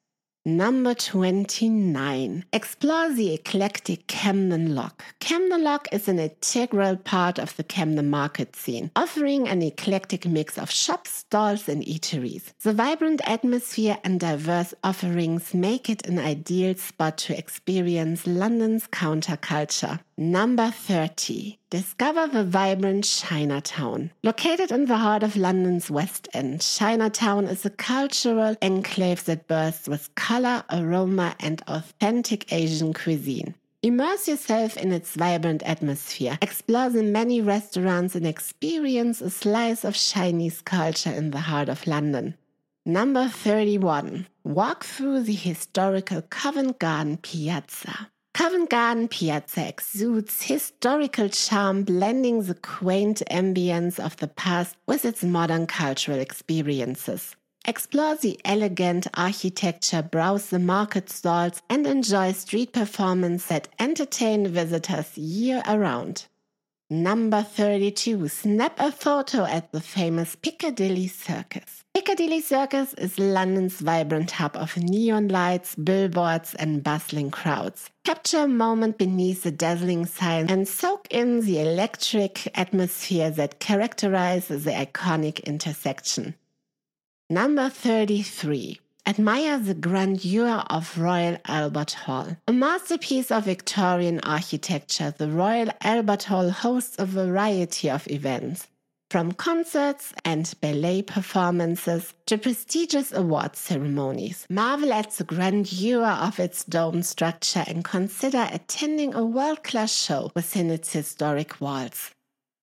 Number 0.46 0.92
29. 0.92 2.44
Explore 2.52 3.14
the 3.14 3.32
eclectic 3.32 4.06
Camden 4.08 4.74
Lock. 4.74 5.02
Camden 5.18 5.64
Lock 5.64 5.88
is 5.90 6.06
an 6.06 6.18
integral 6.18 6.96
part 6.96 7.38
of 7.38 7.56
the 7.56 7.64
Camden 7.64 8.10
market 8.10 8.54
scene, 8.54 8.90
offering 8.94 9.48
an 9.48 9.62
eclectic 9.62 10.26
mix 10.26 10.58
of 10.58 10.70
shops, 10.70 11.12
stalls, 11.12 11.66
and 11.66 11.82
eateries. 11.86 12.52
The 12.60 12.74
vibrant 12.74 13.22
atmosphere 13.24 13.96
and 14.04 14.20
diverse 14.20 14.74
offerings 14.84 15.54
make 15.54 15.88
it 15.88 16.06
an 16.06 16.18
ideal 16.18 16.74
spot 16.74 17.16
to 17.18 17.38
experience 17.38 18.26
London's 18.26 18.86
counterculture. 18.88 20.00
Number 20.16 20.70
30. 20.70 21.58
Discover 21.70 22.28
the 22.28 22.44
vibrant 22.44 23.02
Chinatown. 23.02 24.12
Located 24.22 24.70
in 24.70 24.84
the 24.84 24.98
heart 24.98 25.24
of 25.24 25.34
London's 25.36 25.90
West 25.90 26.28
End, 26.32 26.60
Chinatown 26.60 27.46
is 27.46 27.66
a 27.66 27.70
cultural 27.70 28.54
enclave 28.62 29.24
that 29.24 29.48
bursts 29.48 29.88
with 29.88 30.14
color, 30.14 30.62
aroma, 30.70 31.34
and 31.40 31.62
authentic 31.66 32.52
Asian 32.52 32.92
cuisine. 32.92 33.56
Immerse 33.82 34.28
yourself 34.28 34.76
in 34.76 34.92
its 34.92 35.16
vibrant 35.16 35.64
atmosphere, 35.64 36.38
explore 36.40 36.90
the 36.90 37.02
many 37.02 37.40
restaurants, 37.40 38.14
and 38.14 38.24
experience 38.24 39.20
a 39.20 39.30
slice 39.30 39.82
of 39.82 39.96
Chinese 39.96 40.62
culture 40.62 41.10
in 41.10 41.32
the 41.32 41.40
heart 41.40 41.68
of 41.68 41.88
London. 41.88 42.36
Number 42.86 43.26
31. 43.26 44.28
Walk 44.44 44.84
through 44.84 45.22
the 45.22 45.34
historical 45.34 46.22
Covent 46.22 46.78
Garden 46.78 47.16
Piazza. 47.16 48.10
Covent 48.34 48.68
Garden 48.68 49.06
Piazza 49.06 49.68
exudes 49.68 50.42
historical 50.42 51.28
charm, 51.28 51.84
blending 51.84 52.42
the 52.42 52.56
quaint 52.56 53.22
ambience 53.30 54.04
of 54.04 54.16
the 54.16 54.26
past 54.26 54.74
with 54.86 55.04
its 55.04 55.22
modern 55.22 55.68
cultural 55.68 56.18
experiences. 56.18 57.36
Explore 57.64 58.16
the 58.16 58.40
elegant 58.44 59.06
architecture, 59.14 60.02
browse 60.02 60.50
the 60.50 60.58
market 60.58 61.10
stalls, 61.10 61.62
and 61.70 61.86
enjoy 61.86 62.32
street 62.32 62.72
performances 62.72 63.46
that 63.46 63.68
entertain 63.78 64.48
visitors 64.48 65.16
year 65.16 65.62
around. 65.68 66.26
Number 66.90 67.42
32. 67.42 68.28
Snap 68.28 68.78
a 68.78 68.92
photo 68.92 69.44
at 69.46 69.72
the 69.72 69.80
famous 69.80 70.36
Piccadilly 70.36 71.08
Circus. 71.08 71.82
Piccadilly 71.94 72.42
Circus 72.42 72.92
is 72.94 73.18
London's 73.18 73.80
vibrant 73.80 74.32
hub 74.32 74.54
of 74.54 74.76
neon 74.76 75.28
lights, 75.28 75.74
billboards, 75.76 76.54
and 76.56 76.84
bustling 76.84 77.30
crowds. 77.30 77.88
Capture 78.04 78.40
a 78.40 78.48
moment 78.48 78.98
beneath 78.98 79.44
the 79.44 79.50
dazzling 79.50 80.04
sign 80.04 80.50
and 80.50 80.68
soak 80.68 81.06
in 81.10 81.40
the 81.40 81.58
electric 81.58 82.56
atmosphere 82.58 83.30
that 83.30 83.60
characterizes 83.60 84.64
the 84.64 84.72
iconic 84.72 85.42
intersection. 85.44 86.34
Number 87.30 87.70
33. 87.70 88.78
Admire 89.06 89.58
the 89.58 89.74
grandeur 89.74 90.64
of 90.70 90.96
Royal 90.96 91.36
Albert 91.44 91.92
Hall. 91.92 92.38
A 92.48 92.52
masterpiece 92.54 93.30
of 93.30 93.44
Victorian 93.44 94.18
architecture, 94.20 95.12
the 95.16 95.28
Royal 95.28 95.68
Albert 95.82 96.22
Hall 96.22 96.48
hosts 96.48 96.96
a 96.98 97.04
variety 97.04 97.90
of 97.90 98.08
events 98.08 98.66
from 99.10 99.32
concerts 99.32 100.14
and 100.24 100.54
ballet 100.62 101.02
performances 101.02 102.14
to 102.24 102.38
prestigious 102.38 103.12
award 103.12 103.54
ceremonies. 103.56 104.46
Marvel 104.48 104.92
at 104.92 105.10
the 105.12 105.24
grandeur 105.24 106.02
of 106.04 106.40
its 106.40 106.64
dome 106.64 107.02
structure 107.02 107.62
and 107.66 107.84
consider 107.84 108.48
attending 108.50 109.14
a 109.14 109.24
world 109.24 109.62
class 109.62 109.94
show 109.94 110.32
within 110.34 110.70
its 110.70 110.94
historic 110.94 111.60
walls. 111.60 112.13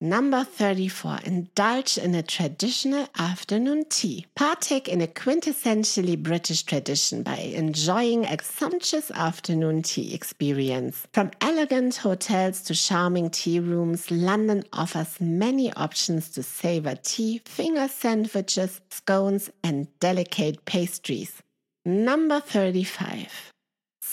Number 0.04 0.44
34. 0.44 1.20
Indulge 1.26 2.00
in 2.00 2.16
a 2.16 2.24
traditional 2.24 3.08
afternoon 3.20 3.86
tea. 3.88 4.26
Partake 4.34 4.88
in 4.88 5.00
a 5.00 5.06
quintessentially 5.06 6.18
British 6.18 6.64
tradition 6.64 7.22
by 7.22 7.36
enjoying 7.38 8.26
a 8.26 8.42
sumptuous 8.42 9.12
afternoon 9.12 9.84
tea 9.84 10.16
experience. 10.16 11.06
From 11.14 11.30
elegant 11.40 11.98
hotels 11.98 12.64
to 12.64 12.74
charming 12.74 13.30
tea 13.30 13.60
rooms, 13.60 14.10
London 14.10 14.64
offers 14.74 15.22
many 15.22 15.72
options 15.74 16.32
to 16.32 16.42
savor 16.42 16.96
tea, 17.04 17.44
finger 17.46 17.88
sandwiches, 17.88 18.82
scones, 18.90 19.52
and 19.64 19.88
delicate 20.00 20.66
pastries. 20.66 21.44
Number 21.86 22.40
35. 22.40 23.51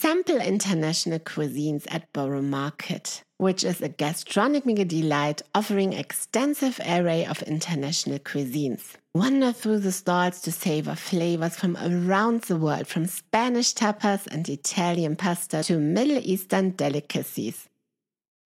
Sample 0.01 0.41
international 0.41 1.19
cuisines 1.19 1.85
at 1.91 2.13
Borough 2.13 2.41
Market 2.41 3.25
which 3.39 3.63
is 3.63 3.81
a 3.81 3.89
gastronomic 3.89 4.89
delight 4.89 5.43
offering 5.55 5.93
extensive 5.93 6.81
array 6.87 7.25
of 7.25 7.41
international 7.45 8.19
cuisines. 8.19 8.97
Wander 9.15 9.53
through 9.53 9.79
the 9.79 9.93
stalls 9.93 10.41
to 10.43 10.53
savor 10.53 10.97
flavors 10.97 11.57
from 11.57 11.77
around 11.77 12.43
the 12.43 12.57
world, 12.57 12.89
from 12.89 13.07
Spanish 13.07 13.75
tapas 13.75 14.27
and 14.27 14.49
Italian 14.49 15.17
pasta 15.17 15.63
to 15.63 15.79
Middle 15.79 16.19
Eastern 16.19 16.71
delicacies. 16.71 17.68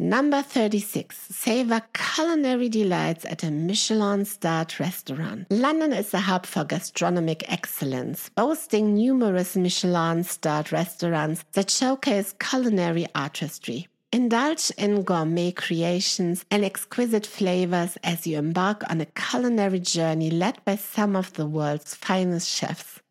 Number 0.03 0.43
36. 0.43 1.17
Savor 1.31 1.81
culinary 1.95 2.69
delights 2.69 3.25
at 3.25 3.45
a 3.45 3.53
Michelin 3.53 4.25
starred 4.25 4.81
restaurant. 4.81 5.47
London 5.49 5.93
is 5.93 6.13
a 6.13 6.19
hub 6.19 6.45
for 6.45 6.65
gastronomic 6.65 7.45
excellence, 7.47 8.29
boasting 8.31 8.95
numerous 8.95 9.55
Michelin 9.55 10.25
starred 10.25 10.73
restaurants 10.73 11.45
that 11.53 11.71
showcase 11.71 12.35
culinary 12.41 13.07
artistry. 13.15 13.87
Indulge 14.11 14.73
in 14.77 15.05
gourmet 15.05 15.53
creations 15.53 16.45
and 16.51 16.65
exquisite 16.65 17.25
flavors 17.25 17.97
as 18.03 18.27
you 18.27 18.39
embark 18.39 18.83
on 18.91 19.01
a 19.01 19.07
culinary 19.07 19.79
journey 19.79 20.33
led 20.33 20.59
by 20.65 20.75
some 20.75 21.15
of 21.15 21.33
the 21.35 21.47
world's 21.47 21.95
finest 21.95 22.49
chefs. 22.49 23.02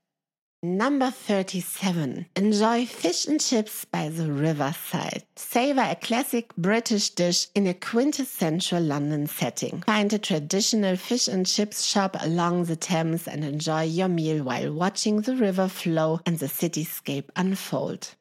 Number 0.63 1.09
37. 1.09 2.27
Enjoy 2.35 2.85
fish 2.85 3.25
and 3.25 3.41
chips 3.41 3.83
by 3.83 4.09
the 4.09 4.31
riverside. 4.31 5.23
Savor 5.35 5.81
a 5.81 5.95
classic 5.95 6.55
British 6.55 7.09
dish 7.09 7.47
in 7.55 7.65
a 7.65 7.73
quintessential 7.73 8.79
London 8.79 9.25
setting. 9.25 9.81
Find 9.87 10.13
a 10.13 10.19
traditional 10.19 10.97
fish 10.97 11.27
and 11.27 11.47
chips 11.47 11.83
shop 11.83 12.15
along 12.19 12.65
the 12.65 12.75
Thames 12.75 13.27
and 13.27 13.43
enjoy 13.43 13.85
your 13.85 14.07
meal 14.07 14.43
while 14.43 14.71
watching 14.71 15.21
the 15.21 15.35
river 15.35 15.67
flow 15.67 16.19
and 16.27 16.37
the 16.37 16.45
cityscape 16.45 17.29
unfold. 17.35 18.13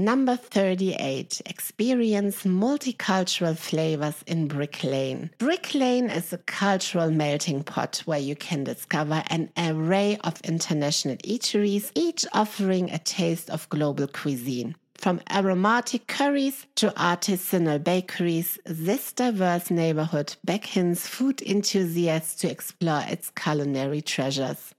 Number 0.00 0.34
38. 0.34 1.42
Experience 1.44 2.44
multicultural 2.44 3.54
flavors 3.54 4.24
in 4.26 4.48
Brick 4.48 4.82
Lane. 4.82 5.28
Brick 5.36 5.74
Lane 5.74 6.08
is 6.08 6.32
a 6.32 6.38
cultural 6.38 7.10
melting 7.10 7.62
pot 7.64 8.00
where 8.06 8.18
you 8.18 8.34
can 8.34 8.64
discover 8.64 9.22
an 9.26 9.50
array 9.58 10.16
of 10.24 10.40
international 10.40 11.18
eateries, 11.18 11.90
each 11.94 12.24
offering 12.32 12.90
a 12.90 12.98
taste 12.98 13.50
of 13.50 13.68
global 13.68 14.06
cuisine. 14.06 14.74
From 14.94 15.20
aromatic 15.30 16.06
curries 16.06 16.64
to 16.76 16.88
artisanal 16.92 17.84
bakeries, 17.84 18.58
this 18.64 19.12
diverse 19.12 19.70
neighborhood 19.70 20.34
beckons 20.42 21.06
food 21.06 21.42
enthusiasts 21.42 22.36
to 22.36 22.50
explore 22.50 23.04
its 23.06 23.30
culinary 23.32 24.00
treasures. 24.00 24.74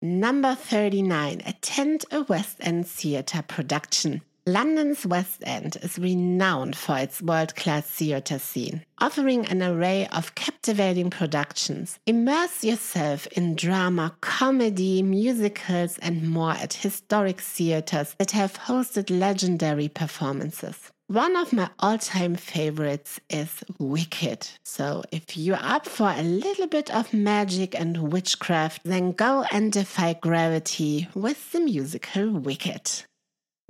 Number 0.00 0.54
39. 0.54 1.42
Attend 1.44 2.06
a 2.10 2.22
West 2.22 2.56
End 2.60 2.88
theatre 2.88 3.42
production. 3.46 4.22
London's 4.52 5.06
West 5.06 5.44
End 5.46 5.76
is 5.80 5.96
renowned 5.96 6.74
for 6.74 6.98
its 6.98 7.22
world 7.22 7.54
class 7.54 7.86
theatre 7.86 8.40
scene, 8.40 8.84
offering 8.98 9.46
an 9.46 9.62
array 9.62 10.08
of 10.08 10.34
captivating 10.34 11.08
productions. 11.08 12.00
Immerse 12.04 12.64
yourself 12.64 13.28
in 13.28 13.54
drama, 13.54 14.16
comedy, 14.20 15.04
musicals, 15.04 15.98
and 15.98 16.28
more 16.28 16.50
at 16.50 16.72
historic 16.72 17.40
theatres 17.40 18.16
that 18.18 18.32
have 18.32 18.54
hosted 18.54 19.16
legendary 19.16 19.86
performances. 19.86 20.90
One 21.06 21.36
of 21.36 21.52
my 21.52 21.70
all 21.78 21.98
time 21.98 22.34
favorites 22.34 23.20
is 23.28 23.62
Wicked. 23.78 24.48
So, 24.64 25.04
if 25.12 25.36
you're 25.36 25.58
up 25.60 25.86
for 25.86 26.10
a 26.10 26.22
little 26.22 26.66
bit 26.66 26.90
of 26.92 27.14
magic 27.14 27.78
and 27.78 28.12
witchcraft, 28.12 28.82
then 28.84 29.12
go 29.12 29.44
and 29.52 29.72
defy 29.72 30.14
gravity 30.14 31.08
with 31.14 31.52
the 31.52 31.60
musical 31.60 32.30
Wicked. 32.30 33.04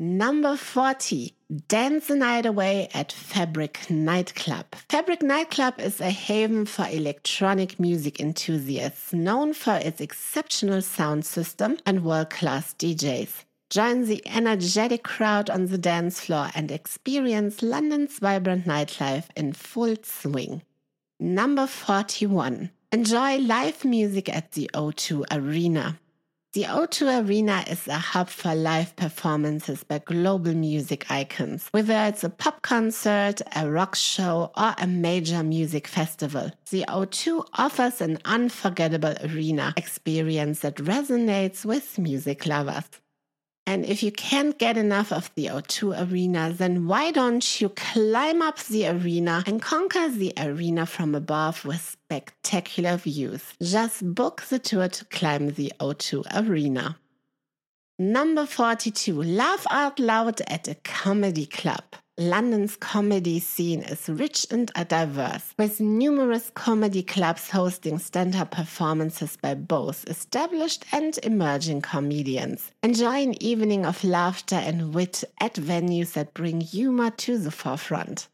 Number 0.03 0.57
40. 0.57 1.35
Dance 1.69 2.07
the 2.07 2.17
night 2.17 2.47
away 2.47 2.89
at 2.95 3.13
Fabric 3.13 3.91
Nightclub. 3.91 4.65
Fabric 4.89 5.21
Nightclub 5.23 5.79
is 5.79 6.01
a 6.01 6.09
haven 6.09 6.65
for 6.65 6.89
electronic 6.89 7.79
music 7.79 8.19
enthusiasts, 8.19 9.13
known 9.13 9.53
for 9.53 9.75
its 9.75 10.01
exceptional 10.01 10.81
sound 10.81 11.27
system 11.27 11.77
and 11.85 12.03
world 12.03 12.31
class 12.31 12.73
DJs. 12.79 13.45
Join 13.69 14.07
the 14.07 14.27
energetic 14.27 15.03
crowd 15.03 15.51
on 15.51 15.67
the 15.67 15.77
dance 15.77 16.19
floor 16.19 16.49
and 16.55 16.71
experience 16.71 17.63
London's 17.63 18.19
vibrant 18.21 18.65
nightlife 18.65 19.27
in 19.37 19.53
full 19.53 19.97
swing. 20.03 20.63
Number 21.19 21.67
41. 21.67 22.71
Enjoy 22.91 23.37
live 23.37 23.85
music 23.85 24.35
at 24.35 24.53
the 24.53 24.71
O2 24.73 25.27
Arena. 25.31 26.01
The 26.53 26.65
O2 26.65 27.29
Arena 27.29 27.63
is 27.69 27.87
a 27.87 27.95
hub 27.95 28.29
for 28.29 28.57
live 28.57 28.97
performances 28.97 29.85
by 29.85 30.01
global 30.01 30.53
music 30.53 31.09
icons, 31.09 31.69
whether 31.71 31.95
it's 32.09 32.25
a 32.25 32.29
pop 32.29 32.63
concert, 32.63 33.41
a 33.55 33.71
rock 33.71 33.95
show, 33.95 34.51
or 34.57 34.75
a 34.77 34.89
major 34.89 35.45
music 35.45 35.87
festival. 35.87 36.51
The 36.73 36.85
O2 36.89 37.47
offers 37.55 38.01
an 38.01 38.19
unforgettable 38.25 39.15
arena 39.23 39.75
experience 39.77 40.59
that 40.63 40.75
resonates 40.79 41.65
with 41.65 42.01
music 42.01 42.45
lovers. 42.47 42.89
And 43.71 43.85
if 43.87 44.03
you 44.03 44.11
can't 44.11 44.59
get 44.59 44.77
enough 44.77 45.13
of 45.13 45.31
the 45.37 45.47
O2 45.47 46.11
arena, 46.11 46.53
then 46.53 46.89
why 46.89 47.13
don't 47.13 47.61
you 47.61 47.69
climb 47.69 48.43
up 48.43 48.59
the 48.65 48.89
arena 48.89 49.45
and 49.47 49.63
conquer 49.63 50.09
the 50.09 50.33
arena 50.37 50.87
from 50.87 51.15
above 51.15 51.65
with 51.65 51.81
spectacular 51.81 52.97
views? 52.97 53.45
Just 53.63 54.13
book 54.13 54.43
the 54.51 54.59
tour 54.59 54.89
to 54.89 55.05
climb 55.05 55.53
the 55.53 55.73
O2 55.79 56.25
arena. 56.35 56.99
Number 57.97 58.45
42. 58.45 59.23
Laugh 59.23 59.65
out 59.71 60.01
loud 60.01 60.41
at 60.49 60.67
a 60.67 60.75
comedy 60.75 61.47
club. 61.47 61.85
London's 62.21 62.77
comedy 62.77 63.41
scene 63.41 63.81
is 63.81 64.07
rich 64.07 64.47
and 64.51 64.71
diverse, 64.89 65.55
with 65.57 65.81
numerous 65.81 66.51
comedy 66.55 67.03
clubs 67.03 67.49
hosting 67.49 67.99
stand 67.99 68.37
up 68.37 68.51
performances 68.51 69.39
by 69.41 69.55
both 69.55 70.07
established 70.07 70.85
and 70.93 71.19
emerging 71.23 71.81
comedians. 71.81 72.73
Enjoy 72.83 73.23
an 73.23 73.43
evening 73.43 73.87
of 73.87 74.05
laughter 74.05 74.57
and 74.57 74.93
wit 74.93 75.25
at 75.41 75.55
venues 75.55 76.13
that 76.13 76.35
bring 76.35 76.61
humor 76.61 77.09
to 77.09 77.39
the 77.39 77.51
forefront. 77.51 78.29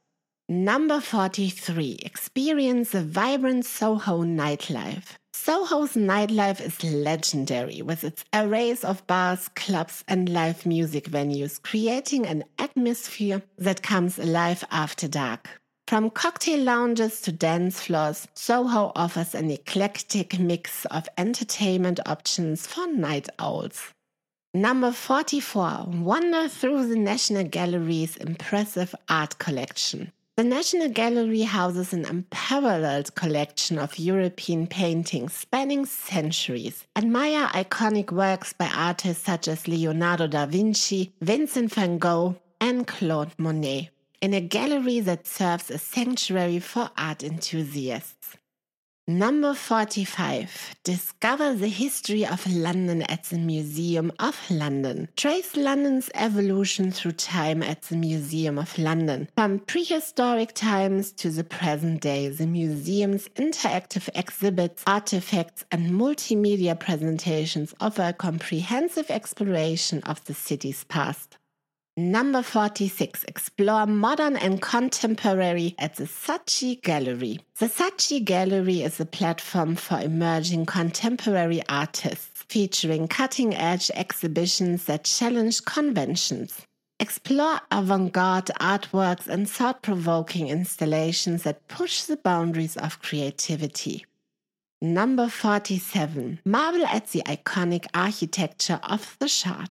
Number 0.48 1.00
43. 1.00 1.98
Experience 2.02 2.92
a 2.92 3.02
vibrant 3.02 3.66
Soho 3.66 4.24
nightlife. 4.24 5.16
Soho's 5.38 5.92
nightlife 5.92 6.60
is 6.60 6.82
legendary 6.82 7.82
with 7.82 8.02
its 8.04 8.24
arrays 8.32 8.82
of 8.82 9.06
bars, 9.06 9.48
clubs, 9.54 10.02
and 10.08 10.30
live 10.30 10.64
music 10.64 11.04
venues, 11.10 11.62
creating 11.62 12.26
an 12.26 12.42
atmosphere 12.58 13.42
that 13.58 13.82
comes 13.82 14.18
alive 14.18 14.64
after 14.70 15.06
dark. 15.06 15.60
From 15.86 16.08
cocktail 16.10 16.60
lounges 16.60 17.20
to 17.20 17.32
dance 17.32 17.82
floors, 17.82 18.26
Soho 18.34 18.92
offers 18.96 19.34
an 19.34 19.50
eclectic 19.50 20.40
mix 20.40 20.86
of 20.86 21.06
entertainment 21.18 22.00
options 22.06 22.66
for 22.66 22.88
night 22.88 23.28
owls. 23.38 23.92
Number 24.54 24.90
44. 24.90 25.84
Wander 25.86 26.48
through 26.48 26.88
the 26.88 26.98
National 26.98 27.44
Gallery's 27.44 28.16
impressive 28.16 28.94
art 29.08 29.38
collection. 29.38 30.12
The 30.36 30.44
National 30.44 30.90
Gallery 30.90 31.40
houses 31.40 31.94
an 31.94 32.04
unparalleled 32.04 33.14
collection 33.14 33.78
of 33.78 33.98
European 33.98 34.66
paintings 34.66 35.32
spanning 35.32 35.86
centuries. 35.86 36.86
Admire 36.94 37.46
iconic 37.54 38.12
works 38.12 38.52
by 38.52 38.66
artists 38.66 39.24
such 39.24 39.48
as 39.48 39.66
Leonardo 39.66 40.26
da 40.26 40.44
Vinci, 40.44 41.10
Vincent 41.22 41.72
van 41.72 41.96
Gogh, 41.96 42.36
and 42.60 42.86
Claude 42.86 43.32
Monet, 43.38 43.88
in 44.20 44.34
a 44.34 44.42
gallery 44.42 45.00
that 45.00 45.26
serves 45.26 45.70
as 45.70 45.80
sanctuary 45.80 46.58
for 46.58 46.90
art 46.98 47.24
enthusiasts. 47.24 48.36
Number 49.08 49.54
45. 49.54 50.74
Discover 50.82 51.54
the 51.54 51.68
history 51.68 52.26
of 52.26 52.44
London 52.52 53.02
at 53.02 53.22
the 53.22 53.38
Museum 53.38 54.10
of 54.18 54.36
London. 54.50 55.06
Trace 55.16 55.54
London's 55.54 56.10
evolution 56.14 56.90
through 56.90 57.12
time 57.12 57.62
at 57.62 57.82
the 57.82 57.96
Museum 57.96 58.58
of 58.58 58.76
London. 58.76 59.28
From 59.36 59.60
prehistoric 59.60 60.54
times 60.54 61.12
to 61.12 61.30
the 61.30 61.44
present 61.44 62.00
day, 62.00 62.30
the 62.30 62.48
museum's 62.48 63.28
interactive 63.36 64.08
exhibits, 64.16 64.82
artifacts, 64.88 65.64
and 65.70 65.92
multimedia 65.92 66.76
presentations 66.76 67.76
offer 67.78 68.08
a 68.08 68.12
comprehensive 68.12 69.08
exploration 69.08 70.02
of 70.02 70.24
the 70.24 70.34
city's 70.34 70.82
past. 70.82 71.38
Number 71.98 72.42
46. 72.42 73.24
Explore 73.24 73.86
modern 73.86 74.36
and 74.36 74.60
contemporary 74.60 75.74
at 75.78 75.94
the 75.94 76.04
Saatchi 76.04 76.82
Gallery. 76.82 77.40
The 77.58 77.70
Saatchi 77.70 78.22
Gallery 78.22 78.82
is 78.82 79.00
a 79.00 79.06
platform 79.06 79.76
for 79.76 79.98
emerging 79.98 80.66
contemporary 80.66 81.62
artists, 81.70 82.44
featuring 82.50 83.08
cutting 83.08 83.54
edge 83.54 83.90
exhibitions 83.94 84.84
that 84.84 85.04
challenge 85.04 85.64
conventions. 85.64 86.66
Explore 87.00 87.62
avant 87.70 88.12
garde 88.12 88.50
artworks 88.60 89.26
and 89.26 89.48
thought 89.48 89.80
provoking 89.80 90.48
installations 90.48 91.44
that 91.44 91.66
push 91.66 92.02
the 92.02 92.18
boundaries 92.18 92.76
of 92.76 93.00
creativity. 93.00 94.04
Number 94.82 95.30
47. 95.30 96.40
Marvel 96.44 96.84
at 96.84 97.06
the 97.06 97.22
iconic 97.22 97.86
architecture 97.94 98.80
of 98.82 99.16
the 99.18 99.28
Shard. 99.28 99.70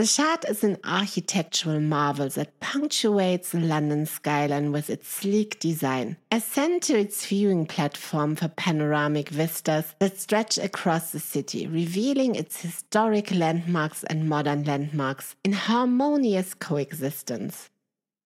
The 0.00 0.06
Shard 0.06 0.46
is 0.48 0.64
an 0.64 0.78
architectural 0.82 1.78
marvel 1.78 2.30
that 2.30 2.58
punctuates 2.60 3.50
the 3.50 3.60
London 3.60 4.06
skyline 4.06 4.72
with 4.72 4.88
its 4.88 5.06
sleek 5.06 5.60
design. 5.60 6.16
To 6.30 6.98
its 6.98 7.26
viewing 7.26 7.66
platform 7.66 8.34
for 8.34 8.48
panoramic 8.48 9.28
vistas 9.28 9.94
that 9.98 10.18
stretch 10.18 10.56
across 10.56 11.12
the 11.12 11.20
city, 11.20 11.66
revealing 11.66 12.34
its 12.34 12.62
historic 12.62 13.30
landmarks 13.30 14.02
and 14.04 14.26
modern 14.26 14.64
landmarks 14.64 15.36
in 15.44 15.52
harmonious 15.52 16.54
coexistence. 16.54 17.68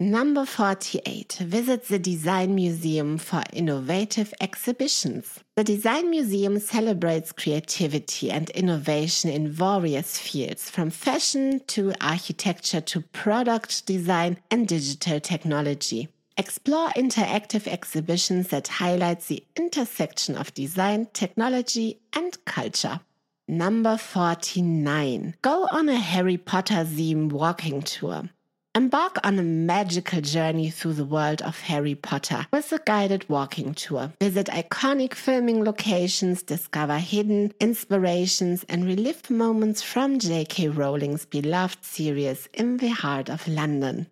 Number 0.00 0.44
48. 0.44 1.34
Visit 1.42 1.86
the 1.86 2.00
Design 2.00 2.56
Museum 2.56 3.16
for 3.16 3.44
innovative 3.52 4.34
exhibitions. 4.40 5.38
The 5.54 5.62
Design 5.62 6.10
Museum 6.10 6.58
celebrates 6.58 7.30
creativity 7.30 8.28
and 8.28 8.50
innovation 8.50 9.30
in 9.30 9.52
various 9.52 10.18
fields, 10.18 10.68
from 10.68 10.90
fashion 10.90 11.60
to 11.68 11.92
architecture 12.00 12.80
to 12.80 13.02
product 13.02 13.86
design 13.86 14.38
and 14.50 14.66
digital 14.66 15.20
technology. 15.20 16.08
Explore 16.36 16.88
interactive 16.96 17.68
exhibitions 17.68 18.48
that 18.48 18.66
highlight 18.66 19.20
the 19.20 19.44
intersection 19.54 20.36
of 20.36 20.52
design, 20.54 21.06
technology, 21.12 22.00
and 22.12 22.44
culture. 22.44 22.98
Number 23.46 23.96
49. 23.96 25.36
Go 25.40 25.68
on 25.70 25.88
a 25.88 25.94
Harry 26.00 26.36
Potter 26.36 26.84
themed 26.84 27.30
walking 27.30 27.80
tour. 27.82 28.30
Embark 28.76 29.18
on 29.22 29.38
a 29.38 29.42
magical 29.44 30.20
journey 30.20 30.68
through 30.68 30.94
the 30.94 31.04
world 31.04 31.40
of 31.42 31.60
Harry 31.60 31.94
Potter 31.94 32.44
with 32.52 32.72
a 32.72 32.80
guided 32.84 33.24
walking 33.28 33.72
tour. 33.72 34.12
Visit 34.20 34.48
iconic 34.48 35.14
filming 35.14 35.62
locations, 35.62 36.42
discover 36.42 36.98
hidden 36.98 37.52
inspirations, 37.60 38.64
and 38.68 38.84
relive 38.84 39.30
moments 39.30 39.80
from 39.80 40.18
J.K. 40.18 40.70
Rowling's 40.70 41.24
beloved 41.24 41.84
series 41.84 42.48
in 42.52 42.78
the 42.78 42.88
heart 42.88 43.30
of 43.30 43.46
London. 43.46 44.08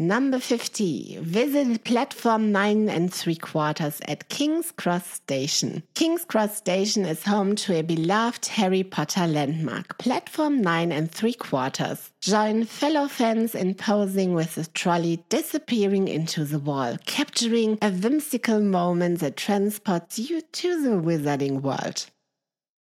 Number 0.00 0.40
50. 0.40 1.18
Visit 1.20 1.84
platform 1.84 2.50
9 2.50 2.88
and 2.88 3.14
3 3.14 3.36
quarters 3.36 4.00
at 4.08 4.28
King's 4.28 4.72
Cross 4.72 5.08
Station. 5.08 5.84
King's 5.94 6.24
Cross 6.24 6.56
Station 6.56 7.04
is 7.04 7.22
home 7.22 7.54
to 7.54 7.78
a 7.78 7.82
beloved 7.82 8.46
Harry 8.46 8.82
Potter 8.82 9.28
landmark, 9.28 9.96
platform 9.98 10.60
9 10.60 10.90
and 10.90 11.12
3 11.12 11.34
quarters. 11.34 12.10
Join 12.20 12.64
fellow 12.64 13.06
fans 13.06 13.54
in 13.54 13.74
posing 13.74 14.34
with 14.34 14.56
the 14.56 14.66
trolley 14.66 15.22
disappearing 15.28 16.08
into 16.08 16.44
the 16.44 16.58
wall, 16.58 16.96
capturing 17.06 17.78
a 17.80 17.92
whimsical 17.92 18.58
moment 18.60 19.20
that 19.20 19.36
transports 19.36 20.18
you 20.18 20.40
to 20.40 20.82
the 20.82 21.00
wizarding 21.00 21.60
world. 21.60 22.06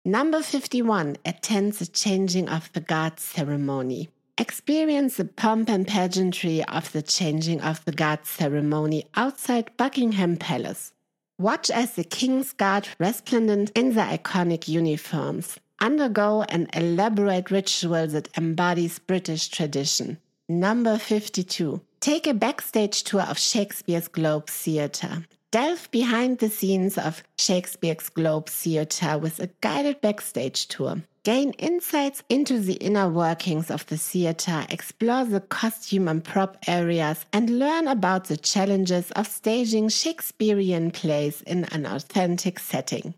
Number 0.04 0.42
51. 0.42 1.18
Attend 1.24 1.74
the 1.74 1.86
changing 1.86 2.48
of 2.48 2.72
the 2.72 2.80
guard 2.80 3.20
ceremony. 3.20 4.08
Experience 4.38 5.16
the 5.16 5.24
pomp 5.24 5.70
and 5.70 5.88
pageantry 5.88 6.62
of 6.64 6.92
the 6.92 7.00
changing 7.00 7.58
of 7.62 7.82
the 7.86 7.92
guard 7.92 8.26
ceremony 8.26 9.06
outside 9.14 9.74
Buckingham 9.78 10.36
Palace. 10.36 10.92
Watch 11.38 11.70
as 11.70 11.94
the 11.94 12.04
King's 12.04 12.52
Guard, 12.52 12.86
resplendent 12.98 13.70
in 13.70 13.94
their 13.94 14.18
iconic 14.18 14.68
uniforms, 14.68 15.58
undergo 15.80 16.42
an 16.50 16.68
elaborate 16.74 17.50
ritual 17.50 18.06
that 18.08 18.28
embodies 18.36 18.98
British 18.98 19.48
tradition. 19.48 20.18
Number 20.50 20.98
52. 20.98 21.80
Take 22.00 22.26
a 22.26 22.34
backstage 22.34 23.04
tour 23.04 23.22
of 23.22 23.38
Shakespeare's 23.38 24.08
Globe 24.08 24.50
Theatre. 24.50 25.24
Delve 25.52 25.88
behind 25.90 26.38
the 26.38 26.48
scenes 26.48 26.98
of 26.98 27.22
Shakespeare's 27.38 28.08
Globe 28.08 28.48
Theatre 28.48 29.16
with 29.16 29.38
a 29.38 29.48
guided 29.60 30.00
backstage 30.00 30.66
tour. 30.66 31.02
Gain 31.22 31.52
insights 31.52 32.22
into 32.28 32.58
the 32.58 32.74
inner 32.74 33.08
workings 33.08 33.70
of 33.70 33.86
the 33.86 33.96
theater, 33.96 34.66
explore 34.70 35.24
the 35.24 35.40
costume 35.40 36.08
and 36.08 36.22
prop 36.22 36.56
areas, 36.66 37.26
and 37.32 37.58
learn 37.58 37.88
about 37.88 38.26
the 38.26 38.36
challenges 38.36 39.10
of 39.12 39.26
staging 39.26 39.88
Shakespearean 39.88 40.90
plays 40.90 41.42
in 41.42 41.64
an 41.66 41.86
authentic 41.86 42.58
setting. 42.58 43.14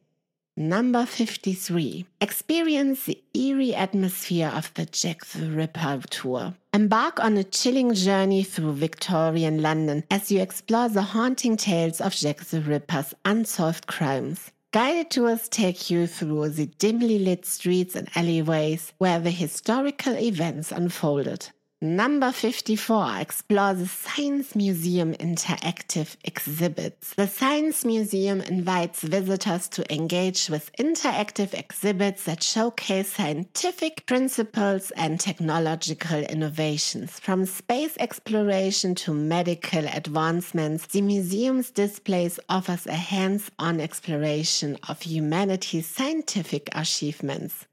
Number 0.57 1.07
53. 1.07 2.05
Experience 2.21 3.05
the 3.05 3.23
eerie 3.33 3.75
atmosphere 3.75 4.51
of 4.55 4.73
the 4.75 4.87
Jack 4.87 5.25
the 5.27 5.51
Ripper 5.51 6.03
tour. 6.11 6.55
Embark 6.79 7.19
on 7.19 7.37
a 7.37 7.43
chilling 7.43 7.93
journey 7.93 8.45
through 8.45 8.73
Victorian 8.73 9.61
London 9.61 10.05
as 10.13 10.31
you 10.31 10.41
explore 10.41 10.89
the 10.89 11.03
haunting 11.03 11.57
tales 11.57 12.01
of 12.01 12.15
Jack 12.15 12.45
the 12.45 12.61
Ripper's 12.61 13.13
unsolved 13.25 13.89
crimes. 13.89 14.53
Guided 14.71 15.11
tours 15.11 15.49
take 15.49 15.91
you 15.91 16.07
through 16.07 16.51
the 16.51 16.67
dimly 16.67 17.19
lit 17.19 17.45
streets 17.45 17.97
and 17.97 18.09
alleyways 18.15 18.93
where 18.99 19.19
the 19.19 19.33
historical 19.33 20.17
events 20.17 20.71
unfolded. 20.71 21.51
Number 21.81 22.33
54 22.33 23.19
Explore 23.21 23.75
the 23.75 23.87
Science 23.87 24.57
Museum 24.57 25.15
interactive 25.15 26.17
exhibits. 26.25 27.15
The 27.15 27.29
Science 27.29 27.85
Museum 27.85 28.41
invites 28.41 29.03
visitors 29.03 29.69
to 29.69 29.95
engage 29.95 30.51
with 30.51 30.73
interactive 30.77 31.55
exhibits 31.55 32.25
that 32.25 32.43
showcase 32.43 33.13
scientific 33.13 34.07
principles 34.07 34.91
and 34.97 35.21
technological 35.21 36.19
innovations. 36.19 37.21
From 37.21 37.47
space 37.47 37.97
exploration 38.01 38.97
to 38.97 39.15
medical 39.15 39.87
advancements, 39.87 40.87
the 40.87 41.03
museum's 41.03 41.71
displays 41.71 42.41
offers 42.49 42.89
a 42.89 42.95
hands-on 42.95 43.81
exploration 43.81 44.77
of 44.89 45.03
humanity's 45.03 45.87
scientific 45.87 46.71
achievements. 46.73 47.68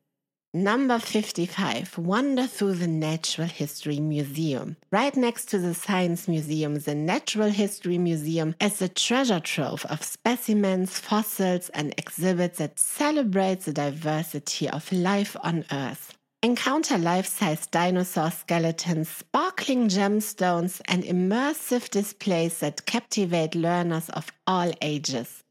Number 0.56 1.00
55, 1.00 1.98
Wander 1.98 2.48
Through 2.48 2.76
the 2.76 2.88
Natural 2.88 3.46
History 3.46 4.00
Museum. 4.00 4.78
Right 4.90 5.14
next 5.14 5.50
to 5.50 5.60
the 5.60 5.74
Science 5.74 6.30
Museum, 6.30 6.76
the 6.76 6.96
Natural 6.96 7.50
History 7.50 7.98
Museum 7.98 8.56
is 8.62 8.82
a 8.82 8.88
treasure 8.88 9.42
trove 9.42 9.84
of 9.88 10.02
specimens, 10.02 10.98
fossils, 10.98 11.68
and 11.74 11.94
exhibits 11.98 12.60
that 12.60 12.80
celebrate 12.80 13.66
the 13.66 13.74
diversity 13.74 14.70
of 14.70 14.90
life 14.94 15.36
on 15.44 15.66
Earth. 15.74 16.18
Encounter 16.42 16.98
life 16.98 17.28
size 17.28 17.68
dinosaur 17.68 18.32
skeletons, 18.32 19.10
sparkling 19.10 19.90
gemstones, 19.90 20.80
and 20.86 21.04
immersive 21.04 21.90
displays 21.90 22.60
that 22.60 22.86
captivate 22.86 23.56
learners 23.56 24.10
of 24.12 24.32
all 24.48 24.72
ages. 24.82 25.44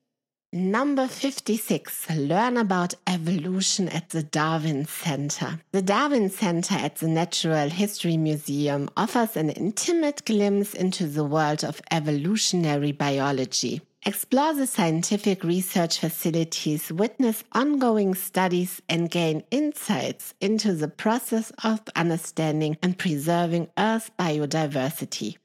Number 0.57 1.09
56. 1.09 2.11
Learn 2.11 2.57
about 2.57 2.95
evolution 3.09 3.89
at 3.89 4.11
the 4.11 4.23
Darwin 4.23 4.87
Center. 4.87 5.59
The 5.73 5.83
Darwin 5.83 6.31
Center 6.31 6.77
at 6.77 6.95
the 6.95 7.09
Natural 7.09 7.69
History 7.69 8.17
Museum 8.17 8.89
offers 8.97 9.37
an 9.37 9.51
intimate 9.51 10.25
glimpse 10.25 10.73
into 10.73 11.09
the 11.09 11.25
world 11.25 11.65
of 11.65 11.83
evolutionary 11.91 12.93
biology. 12.93 13.83
Explore 14.07 14.55
the 14.55 14.69
scientific 14.69 15.43
research 15.43 15.99
facilities, 15.99 16.93
witness 16.93 17.43
ongoing 17.51 18.15
studies, 18.15 18.81
and 18.89 19.11
gain 19.11 19.43
insights 19.51 20.35
into 20.41 20.73
the 20.75 20.87
process 20.87 21.51
of 21.65 21.81
understanding 21.97 22.77
and 22.81 22.97
preserving 22.97 23.71
Earth's 23.77 24.13
biodiversity. 24.17 25.37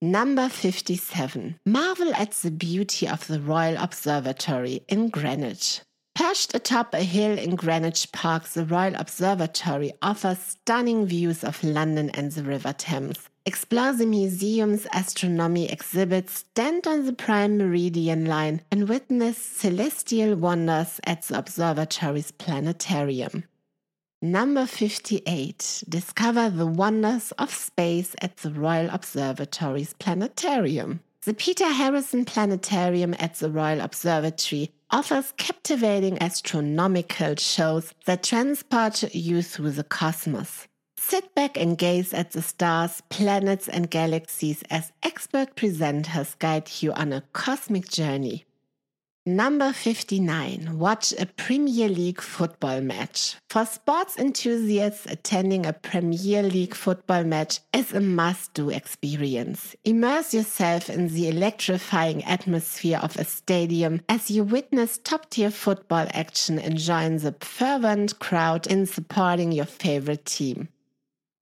Number 0.00 0.48
57. 0.48 1.58
Marvel 1.66 2.14
at 2.14 2.30
the 2.30 2.52
beauty 2.52 3.08
of 3.08 3.26
the 3.26 3.40
Royal 3.40 3.76
Observatory 3.82 4.84
in 4.86 5.08
Greenwich. 5.08 5.80
Perched 6.14 6.54
atop 6.54 6.94
a 6.94 7.02
hill 7.02 7.36
in 7.36 7.56
Greenwich 7.56 8.12
Park, 8.12 8.44
the 8.44 8.64
Royal 8.64 8.94
Observatory 8.94 9.92
offers 10.00 10.38
stunning 10.38 11.04
views 11.04 11.42
of 11.42 11.64
London 11.64 12.10
and 12.10 12.30
the 12.30 12.44
River 12.44 12.72
Thames. 12.72 13.28
Explore 13.44 13.94
the 13.94 14.06
museum's 14.06 14.86
astronomy 14.92 15.68
exhibits, 15.68 16.32
stand 16.32 16.86
on 16.86 17.04
the 17.04 17.12
prime 17.12 17.58
meridian 17.58 18.24
line, 18.24 18.60
and 18.70 18.88
witness 18.88 19.36
celestial 19.36 20.36
wonders 20.36 21.00
at 21.02 21.22
the 21.22 21.36
observatory's 21.36 22.30
planetarium. 22.30 23.42
Number 24.20 24.66
58. 24.66 25.84
Discover 25.88 26.50
the 26.50 26.66
wonders 26.66 27.30
of 27.38 27.54
space 27.54 28.16
at 28.20 28.38
the 28.38 28.50
Royal 28.50 28.90
Observatory's 28.90 29.94
planetarium. 29.94 30.98
The 31.22 31.34
Peter 31.34 31.68
Harrison 31.68 32.24
Planetarium 32.24 33.14
at 33.20 33.34
the 33.36 33.48
Royal 33.48 33.80
Observatory 33.80 34.72
offers 34.90 35.32
captivating 35.36 36.20
astronomical 36.20 37.36
shows 37.36 37.94
that 38.06 38.24
transport 38.24 39.14
you 39.14 39.40
through 39.40 39.70
the 39.70 39.84
cosmos. 39.84 40.66
Sit 40.96 41.32
back 41.36 41.56
and 41.56 41.78
gaze 41.78 42.12
at 42.12 42.32
the 42.32 42.42
stars, 42.42 43.00
planets, 43.10 43.68
and 43.68 43.88
galaxies 43.88 44.64
as 44.68 44.90
expert 45.04 45.54
presenters 45.54 46.36
guide 46.40 46.68
you 46.80 46.92
on 46.92 47.12
a 47.12 47.22
cosmic 47.32 47.88
journey. 47.88 48.46
Number 49.28 49.74
59. 49.74 50.78
Watch 50.78 51.12
a 51.18 51.26
Premier 51.26 51.90
League 51.90 52.22
football 52.22 52.80
match. 52.80 53.36
For 53.50 53.66
sports 53.66 54.16
enthusiasts, 54.16 55.04
attending 55.04 55.66
a 55.66 55.74
Premier 55.74 56.42
League 56.42 56.74
football 56.74 57.24
match 57.24 57.60
is 57.74 57.92
a 57.92 58.00
must 58.00 58.54
do 58.54 58.70
experience. 58.70 59.76
Immerse 59.84 60.32
yourself 60.32 60.88
in 60.88 61.08
the 61.08 61.28
electrifying 61.28 62.24
atmosphere 62.24 63.00
of 63.02 63.18
a 63.18 63.24
stadium 63.24 64.00
as 64.08 64.30
you 64.30 64.44
witness 64.44 64.96
top 64.96 65.28
tier 65.28 65.50
football 65.50 66.06
action 66.14 66.58
and 66.58 66.78
join 66.78 67.18
the 67.18 67.34
fervent 67.38 68.18
crowd 68.20 68.66
in 68.66 68.86
supporting 68.86 69.52
your 69.52 69.66
favorite 69.66 70.24
team. 70.24 70.68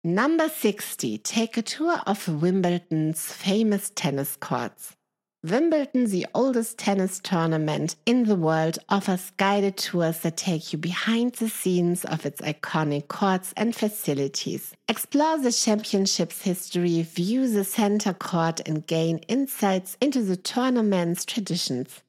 Number 0.02 0.48
60. 0.48 1.18
Take 1.18 1.58
a 1.58 1.62
tour 1.62 2.00
of 2.06 2.28
Wimbledon's 2.28 3.30
famous 3.30 3.92
tennis 3.94 4.36
courts. 4.36 4.96
Wimbledon, 5.44 6.06
the 6.06 6.26
oldest 6.34 6.78
tennis 6.78 7.20
tournament 7.22 7.94
in 8.04 8.24
the 8.24 8.34
world, 8.34 8.80
offers 8.88 9.30
guided 9.36 9.76
tours 9.76 10.18
that 10.20 10.36
take 10.36 10.72
you 10.72 10.78
behind 10.80 11.34
the 11.34 11.48
scenes 11.48 12.04
of 12.04 12.26
its 12.26 12.40
iconic 12.40 13.06
courts 13.06 13.54
and 13.56 13.74
facilities. 13.74 14.72
Explore 14.88 15.38
the 15.38 15.52
championship's 15.52 16.42
history, 16.42 17.02
view 17.02 17.48
the 17.48 17.62
center 17.62 18.12
court, 18.12 18.60
and 18.66 18.84
gain 18.88 19.18
insights 19.28 19.96
into 20.00 20.22
the 20.22 20.36
tournament's 20.36 21.24
traditions. 21.24 22.02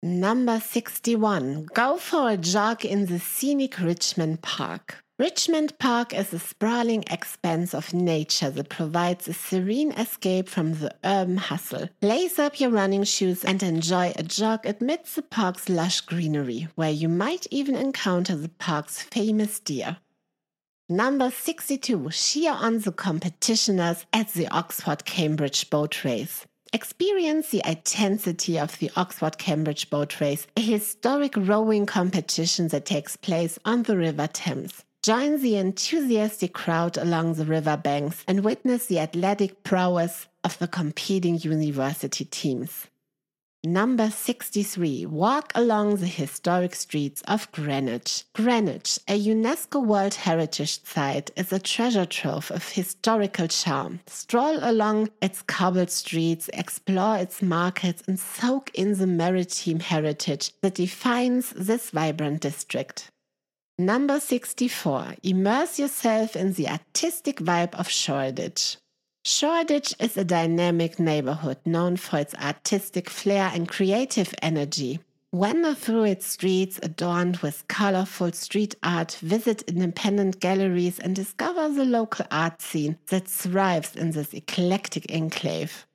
Number 0.00 0.60
61. 0.60 1.66
Go 1.74 1.96
for 1.96 2.30
a 2.30 2.36
jog 2.36 2.84
in 2.84 3.06
the 3.06 3.18
scenic 3.18 3.80
Richmond 3.80 4.42
Park. 4.42 5.02
Richmond 5.18 5.78
Park 5.78 6.12
is 6.12 6.34
a 6.34 6.38
sprawling 6.38 7.02
expanse 7.10 7.72
of 7.72 7.94
nature 7.94 8.50
that 8.50 8.68
provides 8.68 9.26
a 9.26 9.32
serene 9.32 9.92
escape 9.92 10.46
from 10.46 10.74
the 10.74 10.94
urban 11.02 11.38
hustle. 11.38 11.88
Lace 12.02 12.38
up 12.38 12.60
your 12.60 12.68
running 12.68 13.02
shoes 13.04 13.42
and 13.42 13.62
enjoy 13.62 14.12
a 14.14 14.22
jog 14.22 14.66
amidst 14.66 15.16
the 15.16 15.22
park's 15.22 15.70
lush 15.70 16.02
greenery, 16.02 16.68
where 16.74 16.90
you 16.90 17.08
might 17.08 17.46
even 17.50 17.76
encounter 17.76 18.36
the 18.36 18.50
park's 18.50 19.00
famous 19.00 19.58
deer. 19.58 19.96
Number 20.86 21.30
62. 21.30 22.10
Cheer 22.10 22.52
on 22.52 22.80
the 22.80 22.92
competitioners 22.92 24.04
at 24.12 24.34
the 24.34 24.48
Oxford 24.48 25.06
Cambridge 25.06 25.70
Boat 25.70 26.04
Race. 26.04 26.44
Experience 26.74 27.48
the 27.48 27.62
intensity 27.64 28.58
of 28.58 28.78
the 28.80 28.90
Oxford 28.96 29.38
Cambridge 29.38 29.88
Boat 29.88 30.20
Race, 30.20 30.46
a 30.58 30.60
historic 30.60 31.34
rowing 31.38 31.86
competition 31.86 32.68
that 32.68 32.84
takes 32.84 33.16
place 33.16 33.58
on 33.64 33.84
the 33.84 33.96
River 33.96 34.26
Thames. 34.26 34.84
Join 35.06 35.40
the 35.40 35.54
enthusiastic 35.54 36.52
crowd 36.52 36.96
along 36.96 37.34
the 37.34 37.44
riverbanks 37.44 38.24
and 38.26 38.42
witness 38.42 38.86
the 38.86 38.98
athletic 38.98 39.62
prowess 39.62 40.26
of 40.42 40.58
the 40.58 40.66
competing 40.66 41.38
university 41.38 42.24
teams. 42.24 42.88
Number 43.62 44.10
63. 44.10 45.06
Walk 45.06 45.52
along 45.54 45.98
the 45.98 46.08
historic 46.08 46.74
streets 46.74 47.22
of 47.28 47.52
Greenwich. 47.52 48.24
Greenwich, 48.32 48.98
a 49.06 49.16
UNESCO 49.16 49.80
World 49.80 50.14
Heritage 50.14 50.82
Site, 50.82 51.30
is 51.36 51.52
a 51.52 51.60
treasure 51.60 52.04
trove 52.04 52.50
of 52.50 52.70
historical 52.70 53.46
charm. 53.46 54.00
Stroll 54.08 54.58
along 54.60 55.10
its 55.22 55.40
cobbled 55.40 55.92
streets, 55.92 56.50
explore 56.52 57.16
its 57.16 57.40
markets, 57.40 58.02
and 58.08 58.18
soak 58.18 58.72
in 58.74 58.98
the 58.98 59.06
maritime 59.06 59.78
heritage 59.78 60.50
that 60.62 60.74
defines 60.74 61.50
this 61.50 61.90
vibrant 61.90 62.40
district. 62.40 63.12
Number 63.78 64.20
64. 64.20 65.16
Immerse 65.22 65.78
yourself 65.78 66.34
in 66.34 66.54
the 66.54 66.66
artistic 66.66 67.40
vibe 67.40 67.74
of 67.74 67.90
Shoreditch. 67.90 68.78
Shoreditch 69.22 69.94
is 70.00 70.16
a 70.16 70.24
dynamic 70.24 70.98
neighborhood 70.98 71.58
known 71.66 71.98
for 71.98 72.18
its 72.18 72.34
artistic 72.36 73.10
flair 73.10 73.50
and 73.52 73.68
creative 73.68 74.34
energy. 74.40 75.00
Wander 75.30 75.74
through 75.74 76.04
its 76.04 76.26
streets 76.26 76.80
adorned 76.82 77.36
with 77.38 77.68
colorful 77.68 78.32
street 78.32 78.74
art, 78.82 79.18
visit 79.20 79.60
independent 79.68 80.40
galleries, 80.40 80.98
and 80.98 81.14
discover 81.14 81.68
the 81.68 81.84
local 81.84 82.24
art 82.30 82.62
scene 82.62 82.96
that 83.08 83.28
thrives 83.28 83.94
in 83.94 84.12
this 84.12 84.32
eclectic 84.32 85.12
enclave. 85.12 85.86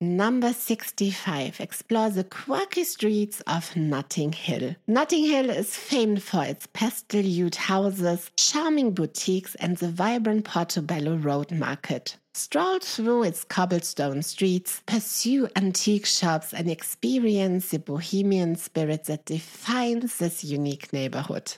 Number 0.00 0.52
65. 0.52 1.60
Explore 1.60 2.10
the 2.10 2.24
quirky 2.24 2.82
streets 2.82 3.40
of 3.46 3.74
Notting 3.76 4.32
Hill. 4.32 4.74
Notting 4.88 5.24
Hill 5.24 5.50
is 5.50 5.76
famed 5.76 6.22
for 6.22 6.44
its 6.44 6.66
pastel 6.72 7.22
hued 7.22 7.54
houses, 7.54 8.30
charming 8.36 8.90
boutiques, 8.90 9.54
and 9.54 9.76
the 9.76 9.88
vibrant 9.88 10.44
Portobello 10.44 11.16
Road 11.16 11.52
Market. 11.52 12.16
Stroll 12.34 12.80
through 12.80 13.22
its 13.22 13.44
cobblestone 13.44 14.22
streets, 14.22 14.82
pursue 14.84 15.48
antique 15.54 16.06
shops, 16.06 16.52
and 16.52 16.68
experience 16.68 17.68
the 17.68 17.78
bohemian 17.78 18.56
spirit 18.56 19.04
that 19.04 19.24
defines 19.24 20.18
this 20.18 20.42
unique 20.42 20.92
neighborhood. 20.92 21.52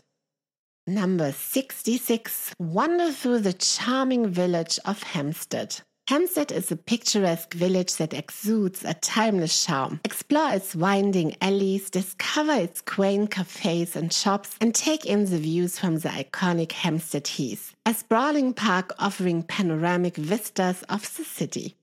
Number 0.86 1.32
66. 1.32 2.54
Wander 2.58 3.10
through 3.10 3.40
the 3.40 3.54
charming 3.54 4.28
village 4.28 4.78
of 4.84 5.02
Hampstead. 5.02 5.80
Hampstead 6.08 6.52
is 6.52 6.70
a 6.70 6.76
picturesque 6.76 7.52
village 7.54 7.96
that 7.96 8.14
exudes 8.14 8.84
a 8.84 8.94
timeless 8.94 9.64
charm. 9.66 9.98
Explore 10.04 10.52
its 10.52 10.76
winding 10.76 11.34
alleys, 11.40 11.90
discover 11.90 12.52
its 12.52 12.80
quaint 12.80 13.32
cafes 13.32 13.96
and 13.96 14.12
shops, 14.12 14.54
and 14.60 14.72
take 14.72 15.04
in 15.04 15.24
the 15.24 15.38
views 15.38 15.80
from 15.80 15.98
the 15.98 16.08
iconic 16.10 16.70
Hampstead 16.70 17.26
Heath, 17.26 17.74
a 17.84 17.92
sprawling 17.92 18.54
park 18.54 18.94
offering 19.00 19.42
panoramic 19.42 20.14
vistas 20.14 20.84
of 20.84 21.02
the 21.16 21.24
city. 21.24 21.74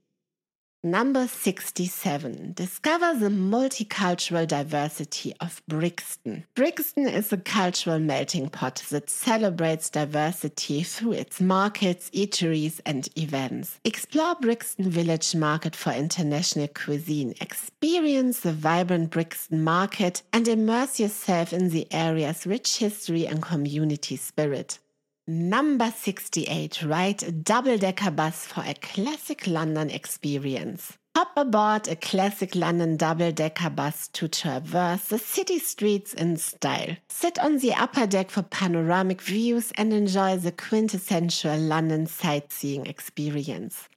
Number 0.85 1.29
67. 1.29 2.51
Discover 2.55 3.17
the 3.17 3.29
multicultural 3.29 4.45
diversity 4.45 5.33
of 5.39 5.61
Brixton. 5.65 6.43
Brixton 6.55 7.07
is 7.07 7.31
a 7.31 7.37
cultural 7.37 7.99
melting 7.99 8.49
pot 8.49 8.83
that 8.89 9.09
celebrates 9.09 9.89
diversity 9.89 10.83
through 10.83 11.13
its 11.13 11.39
markets, 11.39 12.09
eateries, 12.09 12.81
and 12.85 13.07
events. 13.17 13.79
Explore 13.85 14.35
Brixton 14.41 14.89
Village 14.89 15.33
Market 15.33 15.73
for 15.73 15.93
international 15.93 16.67
cuisine. 16.67 17.33
Experience 17.39 18.41
the 18.41 18.51
vibrant 18.51 19.09
Brixton 19.09 19.63
market 19.63 20.21
and 20.33 20.49
immerse 20.49 20.99
yourself 20.99 21.53
in 21.53 21.69
the 21.69 21.87
area's 21.93 22.45
rich 22.45 22.79
history 22.79 23.25
and 23.25 23.41
community 23.41 24.17
spirit. 24.17 24.79
Number 25.25 25.89
68. 25.89 26.83
Ride 26.83 27.23
a 27.23 27.31
double 27.31 27.77
decker 27.77 28.11
bus 28.11 28.45
for 28.45 28.61
a 28.67 28.73
classic 28.73 29.47
London 29.47 29.89
experience. 29.89 30.97
Hop 31.15 31.31
aboard 31.37 31.87
a 31.87 31.95
classic 31.95 32.55
London 32.55 32.97
double 32.97 33.31
decker 33.31 33.69
bus 33.69 34.09
to 34.09 34.27
traverse 34.27 35.05
the 35.05 35.17
city 35.17 35.59
streets 35.59 36.13
in 36.13 36.35
style. 36.35 36.97
Sit 37.07 37.39
on 37.39 37.59
the 37.59 37.73
upper 37.73 38.05
deck 38.05 38.31
for 38.31 38.41
panoramic 38.41 39.21
views 39.21 39.71
and 39.75 39.93
enjoy 39.93 40.35
the 40.35 40.51
quintessential 40.51 41.57
London 41.57 42.05
sightseeing 42.05 42.85
experience. 42.85 43.87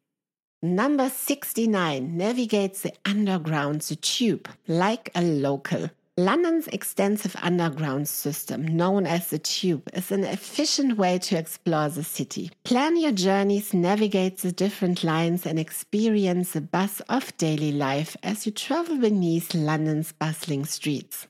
Number 0.62 1.08
69 1.08 2.16
navigates 2.16 2.82
the 2.82 2.92
underground, 3.04 3.80
the 3.80 3.96
tube, 3.96 4.48
like 4.68 5.10
a 5.16 5.22
local. 5.22 5.90
London's 6.18 6.66
extensive 6.68 7.36
underground 7.42 8.08
system, 8.08 8.66
known 8.66 9.06
as 9.06 9.28
the 9.28 9.38
Tube, 9.38 9.86
is 9.92 10.10
an 10.10 10.24
efficient 10.24 10.96
way 10.96 11.18
to 11.18 11.36
explore 11.36 11.90
the 11.90 12.02
city. 12.02 12.50
Plan 12.64 12.96
your 12.96 13.12
journeys, 13.12 13.74
navigate 13.74 14.38
the 14.38 14.50
different 14.50 15.04
lines, 15.04 15.44
and 15.44 15.58
experience 15.58 16.52
the 16.52 16.62
buzz 16.62 17.02
of 17.10 17.36
daily 17.36 17.70
life 17.70 18.16
as 18.22 18.46
you 18.46 18.52
travel 18.52 18.96
beneath 18.96 19.52
London's 19.52 20.12
bustling 20.12 20.64
streets. 20.64 21.26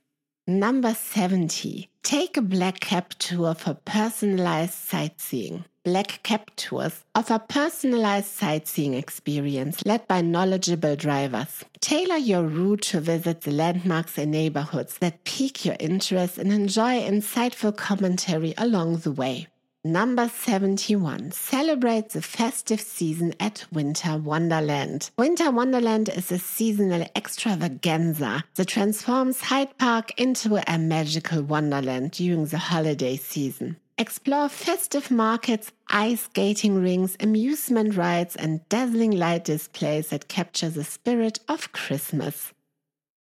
Number 0.47 0.95
70. 0.95 1.91
Take 2.05 2.37
a 2.37 2.43
black 2.43 2.78
cab 2.78 3.11
tour 3.18 3.55
for 3.55 3.74
personalized 3.74 4.74
sightseeing. 4.74 5.64
Black 5.87 6.20
Cab 6.24 6.51
Tours 6.57 7.05
offer 7.14 7.39
personalized 7.39 8.26
sightseeing 8.26 8.95
experience 8.95 9.87
led 9.87 10.09
by 10.09 10.20
knowledgeable 10.20 10.97
drivers. 10.97 11.64
Tailor 11.78 12.16
your 12.16 12.43
route 12.43 12.82
to 12.91 13.01
visit 13.01 13.43
the 13.43 13.53
landmarks 13.53 14.18
and 14.18 14.32
neighborhoods 14.32 14.99
that 14.99 15.22
pique 15.22 15.64
your 15.64 15.76
interest 15.78 16.39
and 16.39 16.53
enjoy 16.53 17.01
insightful 17.03 17.76
commentary 17.76 18.53
along 18.59 18.97
the 18.97 19.12
way. 19.12 19.47
Number 19.84 20.28
71. 20.28 21.30
Celebrate 21.30 22.09
the 22.09 22.20
festive 22.20 22.80
season 22.80 23.34
at 23.39 23.64
Winter 23.70 24.16
Wonderland. 24.16 25.11
Winter 25.16 25.53
Wonderland 25.53 26.09
is 26.09 26.32
a 26.32 26.41
seasonal 26.41 27.07
extravaganza 27.14 28.43
that 28.57 28.66
transforms 28.66 29.41
Hyde 29.41 29.78
Park 29.78 30.20
into 30.20 30.61
a 30.66 30.78
magical 30.78 31.45
wonderland 31.45 32.11
during 32.11 32.47
the 32.47 32.59
holiday 32.59 33.16
season. 33.16 33.76
Explore 33.99 34.51
festive 34.51 35.11
markets, 35.11 35.72
ice 35.88 36.24
skating 36.24 36.82
rings, 36.82 37.16
amusement 37.18 37.97
rides, 37.97 38.36
and 38.36 38.61
dazzling 38.68 39.12
light 39.12 39.44
displays 39.44 40.09
that 40.09 40.28
capture 40.28 40.68
the 40.68 40.84
spirit 40.84 41.40
of 41.49 41.72
Christmas. 41.72 42.53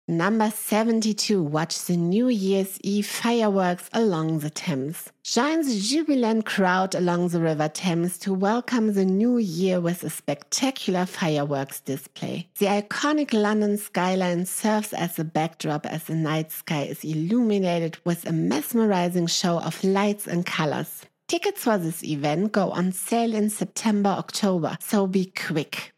Number 0.08 0.50
72. 0.50 1.40
Watch 1.40 1.84
the 1.84 1.96
New 1.96 2.26
Year's 2.26 2.76
Eve 2.82 3.06
fireworks 3.06 3.88
along 3.92 4.40
the 4.40 4.50
Thames. 4.50 5.12
Join 5.22 5.64
the 5.64 5.78
jubilant 5.78 6.44
crowd 6.44 6.96
along 6.96 7.28
the 7.28 7.38
River 7.38 7.68
Thames 7.68 8.18
to 8.18 8.34
welcome 8.34 8.94
the 8.94 9.04
new 9.04 9.38
year 9.38 9.80
with 9.80 10.02
a 10.02 10.10
spectacular 10.10 11.06
fireworks 11.06 11.78
display. 11.78 12.48
The 12.58 12.66
iconic 12.66 13.32
London 13.32 13.78
skyline 13.78 14.44
serves 14.46 14.92
as 14.92 15.20
a 15.20 15.24
backdrop 15.24 15.86
as 15.86 16.02
the 16.04 16.16
night 16.16 16.50
sky 16.50 16.82
is 16.82 17.04
illuminated 17.04 17.96
with 18.04 18.26
a 18.26 18.32
mesmerizing 18.32 19.28
show 19.28 19.60
of 19.60 19.84
lights 19.84 20.26
and 20.26 20.44
colors. 20.44 21.06
Tickets 21.28 21.62
for 21.62 21.78
this 21.78 22.02
event 22.02 22.50
go 22.50 22.72
on 22.72 22.90
sale 22.90 23.34
in 23.36 23.50
September, 23.50 24.10
October, 24.10 24.76
so 24.80 25.06
be 25.06 25.26
quick. 25.26 25.92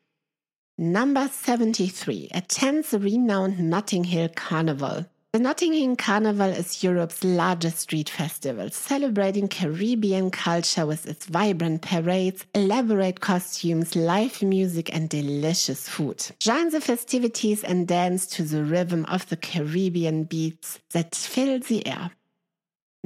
Number 0.77 1.29
73 1.29 2.31
attends 2.35 2.91
the 2.91 2.99
renowned 2.99 3.61
Notting 3.61 4.03
Hill 4.03 4.29
Carnival. 4.35 5.07
The 5.31 5.39
Notting 5.39 5.73
Hill 5.73 5.95
Carnival 5.95 6.51
is 6.51 6.83
Europe's 6.83 7.23
largest 7.23 7.79
street 7.79 8.11
festival, 8.11 8.71
celebrating 8.71 9.47
Caribbean 9.47 10.33
culture 10.33 10.85
with 10.85 11.07
its 11.07 11.27
vibrant 11.27 11.83
parades, 11.83 12.45
elaborate 12.57 13.21
costumes, 13.21 13.95
live 13.95 14.43
music, 14.43 14.93
and 14.93 15.09
delicious 15.09 15.89
food. 15.89 16.27
Join 16.41 16.71
the 16.71 16.81
festivities 16.81 17.63
and 17.63 17.87
dance 17.87 18.27
to 18.27 18.43
the 18.43 18.65
rhythm 18.65 19.05
of 19.05 19.29
the 19.29 19.37
Caribbean 19.37 20.25
beats 20.25 20.81
that 20.91 21.15
fill 21.15 21.61
the 21.61 21.87
air. 21.87 22.11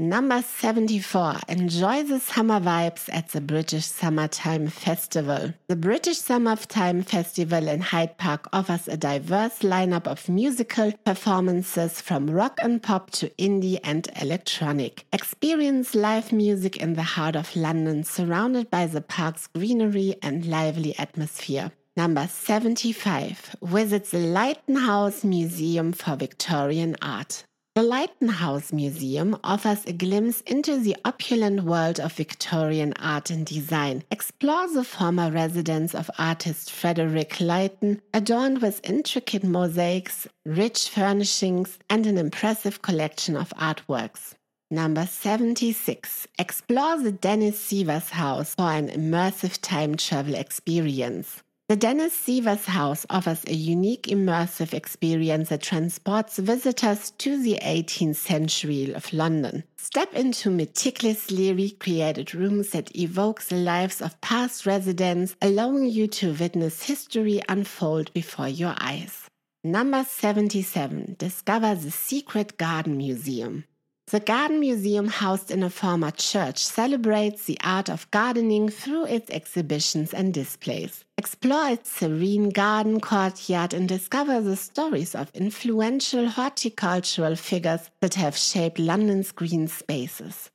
Number 0.01 0.43
74. 0.43 1.39
Enjoy 1.49 2.05
the 2.05 2.21
summer 2.21 2.61
vibes 2.61 3.09
at 3.13 3.31
the 3.31 3.41
British 3.41 3.87
Summertime 3.87 4.69
Festival. 4.69 5.55
The 5.67 5.75
British 5.75 6.19
Summertime 6.19 7.03
Festival 7.03 7.67
in 7.67 7.81
Hyde 7.81 8.17
Park 8.17 8.49
offers 8.53 8.87
a 8.87 8.97
diverse 8.97 9.59
lineup 9.59 10.07
of 10.07 10.29
musical 10.29 10.93
performances 11.05 12.01
from 12.01 12.31
rock 12.31 12.61
and 12.63 12.81
pop 12.81 13.11
to 13.11 13.29
indie 13.31 13.81
and 13.83 14.09
electronic. 14.23 15.05
Experience 15.13 15.97
live 15.97 16.31
music 16.31 16.77
in 16.77 16.95
the 16.95 17.03
heart 17.03 17.35
of 17.35 17.57
London, 17.57 18.05
surrounded 18.05 18.71
by 18.71 18.87
the 18.87 19.01
park's 19.01 19.49
greenery 19.49 20.15
and 20.23 20.47
lively 20.47 20.97
atmosphere. 20.97 21.73
Number 21.97 22.29
75. 22.29 23.57
Visit 23.63 24.05
the 24.13 24.19
Leighton 24.19 24.77
House 24.77 25.25
Museum 25.25 25.93
for 25.93 26.15
Victorian 26.15 26.95
Art. 27.03 27.43
The 27.79 27.85
Leighton 27.85 28.27
House 28.27 28.73
Museum 28.73 29.39
offers 29.45 29.85
a 29.85 29.93
glimpse 29.93 30.41
into 30.41 30.81
the 30.81 30.97
opulent 31.05 31.63
world 31.63 32.01
of 32.01 32.13
Victorian 32.13 32.93
art 32.95 33.31
and 33.31 33.47
design. 33.47 34.03
Explore 34.11 34.67
the 34.67 34.83
former 34.83 35.31
residence 35.31 35.95
of 35.95 36.11
artist 36.19 36.73
Frederic 36.73 37.39
Leighton, 37.39 38.03
adorned 38.13 38.63
with 38.63 38.81
intricate 38.83 39.45
mosaics, 39.45 40.27
rich 40.45 40.89
furnishings, 40.89 41.79
and 41.89 42.05
an 42.05 42.19
impressive 42.19 42.83
collection 42.83 43.37
of 43.37 43.51
artworks. 43.51 44.35
Number 44.73 45.07
76. 45.07 46.27
Explore 46.37 46.99
the 47.01 47.13
Dennis 47.13 47.61
Severs 47.61 48.11
House 48.11 48.57
for 48.57 48.73
an 48.73 48.89
immersive 48.89 49.57
time 49.63 49.97
travel 49.97 50.35
experience. 50.35 51.45
The 51.69 51.77
Dennis 51.77 52.15
Severs 52.15 52.65
House 52.65 53.05
offers 53.11 53.45
a 53.45 53.53
unique 53.53 54.05
immersive 54.05 54.73
experience 54.73 55.51
that 55.51 55.61
transports 55.61 56.39
visitors 56.39 57.11
to 57.19 57.43
the 57.43 57.59
18th 57.63 58.17
century 58.17 58.95
of 58.95 59.13
London. 59.13 59.65
Step 59.77 60.15
into 60.15 60.49
meticulously 60.49 61.53
recreated 61.53 62.35
rooms 62.35 62.71
that 62.71 62.97
evoke 62.97 63.43
the 63.43 63.57
lives 63.57 64.01
of 64.01 64.19
past 64.23 64.65
residents, 64.65 65.37
allowing 65.43 65.85
you 65.91 66.07
to 66.07 66.33
witness 66.33 66.85
history 66.85 67.43
unfold 67.51 68.15
before 68.15 68.49
your 68.49 68.75
eyes. 68.81 69.29
Number 69.63 70.05
77. 70.05 71.17
Discover 71.19 71.75
the 71.75 71.91
Secret 71.91 72.57
Garden 72.57 72.97
Museum. 72.97 73.65
The 74.07 74.21
Garden 74.21 74.59
Museum, 74.61 75.09
housed 75.09 75.51
in 75.51 75.63
a 75.63 75.69
former 75.69 76.13
church, 76.13 76.65
celebrates 76.65 77.45
the 77.45 77.59
art 77.63 77.91
of 77.91 78.11
gardening 78.11 78.71
through 78.71 79.05
its 79.05 79.29
exhibitions 79.29 80.15
and 80.15 80.33
displays. 80.33 81.05
Explore 81.19 81.71
its 81.71 81.91
serene 81.91 82.51
garden 82.51 83.01
courtyard 83.01 83.75
and 83.75 83.89
discover 83.89 84.41
the 84.41 84.55
stories 84.55 85.17
of 85.17 85.33
influential 85.35 86.29
horticultural 86.29 87.35
figures 87.35 87.91
that 88.01 88.15
have 88.15 88.37
shaped 88.37 88.79
London's 88.79 89.33
green 89.33 89.67
spaces. 89.67 90.49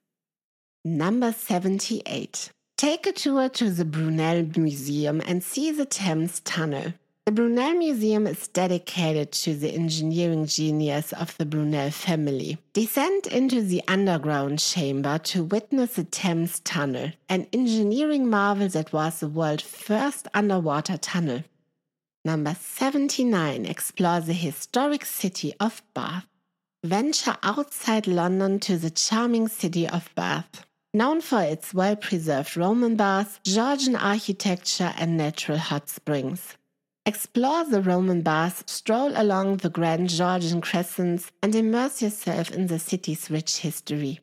Number 0.85 1.33
78. 1.33 2.49
Take 2.77 3.05
a 3.05 3.11
tour 3.11 3.49
to 3.49 3.71
the 3.71 3.83
Brunel 3.83 4.47
Museum 4.55 5.21
and 5.25 5.43
see 5.43 5.69
the 5.69 5.85
Thames 5.85 6.39
Tunnel. 6.39 6.93
The 7.25 7.31
Brunel 7.31 7.75
Museum 7.75 8.27
is 8.27 8.49
dedicated 8.49 9.31
to 9.31 9.55
the 9.55 9.73
engineering 9.73 10.45
genius 10.45 11.13
of 11.13 11.37
the 11.37 11.45
Brunel 11.45 11.89
family. 11.89 12.57
Descend 12.73 13.27
into 13.27 13.61
the 13.61 13.81
underground 13.87 14.59
chamber 14.59 15.17
to 15.19 15.45
witness 15.45 15.95
the 15.95 16.03
Thames 16.03 16.59
Tunnel, 16.59 17.13
an 17.29 17.47
engineering 17.53 18.29
marvel 18.29 18.67
that 18.67 18.91
was 18.91 19.21
the 19.21 19.29
world's 19.29 19.63
first 19.63 20.27
underwater 20.33 20.97
tunnel. 20.97 21.45
Number 22.25 22.57
79 22.59 23.67
explores 23.67 24.25
the 24.25 24.33
historic 24.33 25.05
city 25.05 25.53
of 25.61 25.81
Bath. 25.93 26.27
Venture 26.83 27.37
outside 27.41 28.05
London 28.05 28.59
to 28.59 28.75
the 28.75 28.89
charming 28.89 29.47
city 29.47 29.87
of 29.87 30.13
Bath. 30.13 30.65
Known 30.93 31.21
for 31.21 31.41
its 31.41 31.73
well 31.73 31.95
preserved 31.95 32.57
Roman 32.57 32.97
baths, 32.97 33.39
Georgian 33.45 33.95
architecture, 33.95 34.93
and 34.97 35.15
natural 35.15 35.57
hot 35.57 35.87
springs. 35.87 36.57
Explore 37.05 37.65
the 37.65 37.81
Roman 37.81 38.21
baths, 38.21 38.63
stroll 38.71 39.11
along 39.15 39.57
the 39.57 39.69
grand 39.69 40.09
Georgian 40.09 40.61
crescents, 40.61 41.31
and 41.41 41.53
immerse 41.53 42.01
yourself 42.01 42.49
in 42.49 42.67
the 42.67 42.79
city's 42.79 43.29
rich 43.29 43.57
history. 43.57 44.21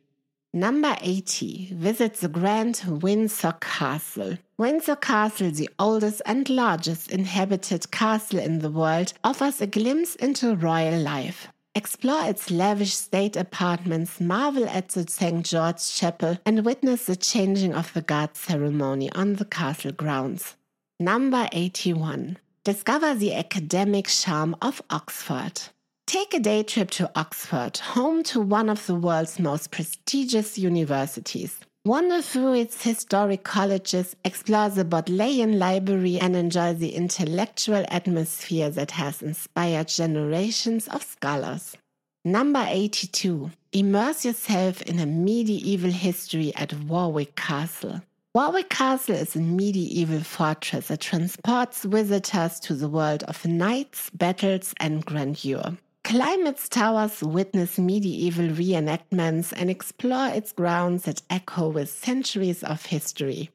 Number 0.55 0.97
80. 1.03 1.75
Visit 1.75 2.15
the 2.15 2.29
Grand 2.29 2.83
Windsor 2.87 3.55
Castle. 3.61 4.39
Windsor 4.57 4.97
Castle, 4.97 5.51
the 5.51 5.69
oldest 5.79 6.23
and 6.25 6.49
largest 6.49 7.11
inhabited 7.11 7.91
castle 7.91 8.39
in 8.39 8.61
the 8.61 8.71
world, 8.71 9.13
offers 9.23 9.61
a 9.61 9.67
glimpse 9.67 10.15
into 10.17 10.57
royal 10.57 10.99
life. 11.03 11.49
Explore 11.75 12.31
its 12.31 12.51
lavish 12.51 12.95
state 12.95 13.37
apartments, 13.37 14.21
marvel 14.21 14.67
at 14.67 14.89
the 14.89 15.07
St. 15.07 15.45
George's 15.45 15.93
Chapel, 15.93 16.39
and 16.47 16.65
witness 16.65 17.05
the 17.05 17.15
changing 17.15 17.75
of 17.75 17.93
the 17.93 18.03
guard 18.03 18.37
ceremony 18.37 19.13
on 19.13 19.35
the 19.35 19.45
castle 19.45 19.93
grounds. 19.93 20.57
Number 20.99 21.47
81. 21.53 22.39
Discover 22.63 23.15
the 23.15 23.33
academic 23.33 24.07
charm 24.07 24.55
of 24.61 24.83
Oxford. 24.91 25.63
Take 26.07 26.35
a 26.35 26.39
day 26.39 26.63
trip 26.63 26.91
to 26.91 27.11
Oxford, 27.15 27.79
home 27.79 28.23
to 28.25 28.39
one 28.39 28.69
of 28.69 28.85
the 28.85 28.95
world's 28.95 29.39
most 29.39 29.71
prestigious 29.71 30.59
universities. 30.59 31.59
Wander 31.87 32.21
through 32.21 32.53
its 32.53 32.83
historic 32.83 33.45
colleges, 33.45 34.15
explore 34.27 34.69
the 34.69 34.85
Bodleian 34.85 35.59
Library, 35.59 36.19
and 36.21 36.37
enjoy 36.37 36.75
the 36.75 36.95
intellectual 36.95 37.83
atmosphere 37.89 38.69
that 38.69 38.91
has 38.91 39.23
inspired 39.23 39.89
generations 39.89 40.87
of 40.89 41.03
scholars. 41.03 41.79
Number 42.27 42.63
82. 42.69 43.53
Immerse 43.73 44.27
yourself 44.27 44.83
in 44.83 44.99
a 44.99 45.07
medieval 45.07 45.93
history 45.93 46.53
at 46.57 46.75
Warwick 46.75 47.37
Castle. 47.37 48.03
Warwick 48.33 48.69
Castle 48.69 49.17
is 49.17 49.35
a 49.35 49.41
medieval 49.41 50.21
fortress 50.21 50.87
that 50.87 51.01
transports 51.01 51.83
visitors 51.83 52.61
to 52.61 52.75
the 52.75 52.89
world 52.89 53.25
of 53.25 53.45
knights, 53.45 54.09
battles, 54.11 54.73
and 54.79 55.05
grandeur. 55.05 55.77
Climb 56.05 56.47
its 56.47 56.69
towers, 56.69 57.25
witness 57.25 57.77
medieval 57.77 58.47
reenactments, 58.47 59.53
and 59.57 59.69
explore 59.69 60.29
its 60.29 60.53
grounds 60.53 61.07
that 61.07 61.23
echo 61.29 61.71
with 61.71 61.91
centuries 61.91 62.63
of 62.63 62.87
history. 62.87 63.51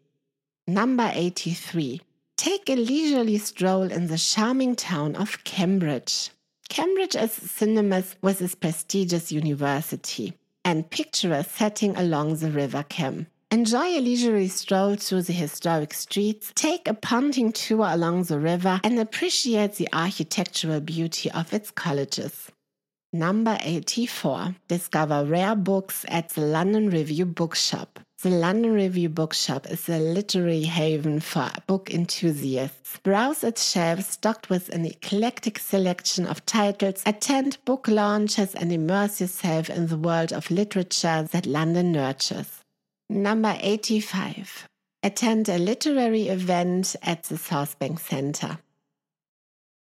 Number 0.68 1.10
83. 1.14 2.02
Take 2.36 2.70
a 2.70 2.76
leisurely 2.76 3.38
stroll 3.38 3.90
in 3.90 4.08
the 4.08 4.18
charming 4.18 4.76
town 4.76 5.16
of 5.16 5.42
Cambridge. 5.46 6.32
Cambridge 6.68 7.16
is 7.16 7.32
synonymous 7.32 8.18
with 8.22 8.42
its 8.42 8.56
prestigious 8.56 9.32
university 9.32 10.34
and 10.66 10.90
picturesque 10.90 11.52
setting 11.56 11.96
along 11.96 12.36
the 12.36 12.52
River 12.52 12.84
Cam. 12.90 13.28
Enjoy 13.56 13.86
a 13.86 14.02
leisurely 14.02 14.50
stroll 14.50 14.98
through 14.98 15.22
the 15.22 15.32
historic 15.32 15.94
streets, 15.94 16.52
take 16.56 16.90
a 16.90 16.94
punting 16.94 17.54
tour 17.54 17.88
along 17.90 18.24
the 18.24 18.38
river, 18.38 18.82
and 18.84 19.00
appreciate 19.00 19.76
the 19.76 19.88
architectural 19.94 20.82
beauty 20.82 21.32
of 21.32 21.54
its 21.54 21.72
colleges. 21.72 22.52
Number 23.14 23.58
84. 23.62 24.58
Discover 24.68 25.24
rare 25.28 25.56
books 25.56 26.04
at 26.10 26.32
the 26.32 26.42
London 26.42 26.90
Review 26.90 27.26
Bookshop. 27.26 28.02
The 28.24 28.30
London 28.30 28.74
Review 28.74 29.08
Bookshop 29.08 29.72
is 29.72 29.88
a 29.88 30.00
literary 30.00 30.64
haven 30.64 31.22
for 31.22 31.50
book 31.66 31.90
enthusiasts. 31.90 33.00
Browse 33.04 33.42
its 33.46 33.72
shelves 33.72 34.08
stocked 34.08 34.50
with 34.50 34.68
an 34.68 34.86
eclectic 34.86 35.60
selection 35.60 36.26
of 36.28 36.46
titles, 36.46 37.04
attend 37.06 37.60
book 37.64 37.88
launches, 37.88 38.54
and 38.54 38.74
immerse 38.74 39.22
yourself 39.22 39.70
in 39.70 39.88
the 39.88 39.98
world 39.98 40.34
of 40.34 40.52
literature 40.52 41.24
that 41.32 41.46
London 41.46 41.94
nurtures. 41.94 42.65
Number 43.10 43.56
85. 43.60 44.68
Attend 45.04 45.48
a 45.48 45.60
literary 45.60 46.28
event 46.30 46.96
at 47.04 47.24
the 47.24 47.36
Southbank 47.36 48.00
Centre. 48.00 48.58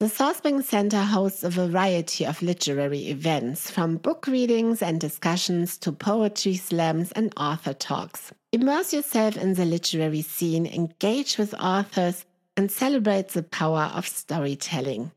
The 0.01 0.07
Southbank 0.07 0.65
Centre 0.65 1.05
hosts 1.05 1.45
a 1.45 1.51
variety 1.51 2.27
of 2.27 2.43
literary 2.43 3.07
events, 3.07 3.71
from 3.71 3.99
book 3.99 4.27
readings 4.27 4.83
and 4.83 5.01
discussions 5.01 5.79
to 5.79 5.93
poetry 5.93 6.57
slams 6.57 7.13
and 7.13 7.33
author 7.37 7.73
talks. 7.73 8.33
Immerse 8.51 8.93
yourself 8.93 9.37
in 9.37 9.55
the 9.55 9.67
literary 9.67 10.23
scene, 10.23 10.67
engage 10.67 11.39
with 11.39 11.55
authors, 11.55 12.25
and 12.57 12.73
celebrate 12.73 13.29
the 13.29 13.45
power 13.45 13.93
of 13.95 14.09
storytelling. 14.09 15.13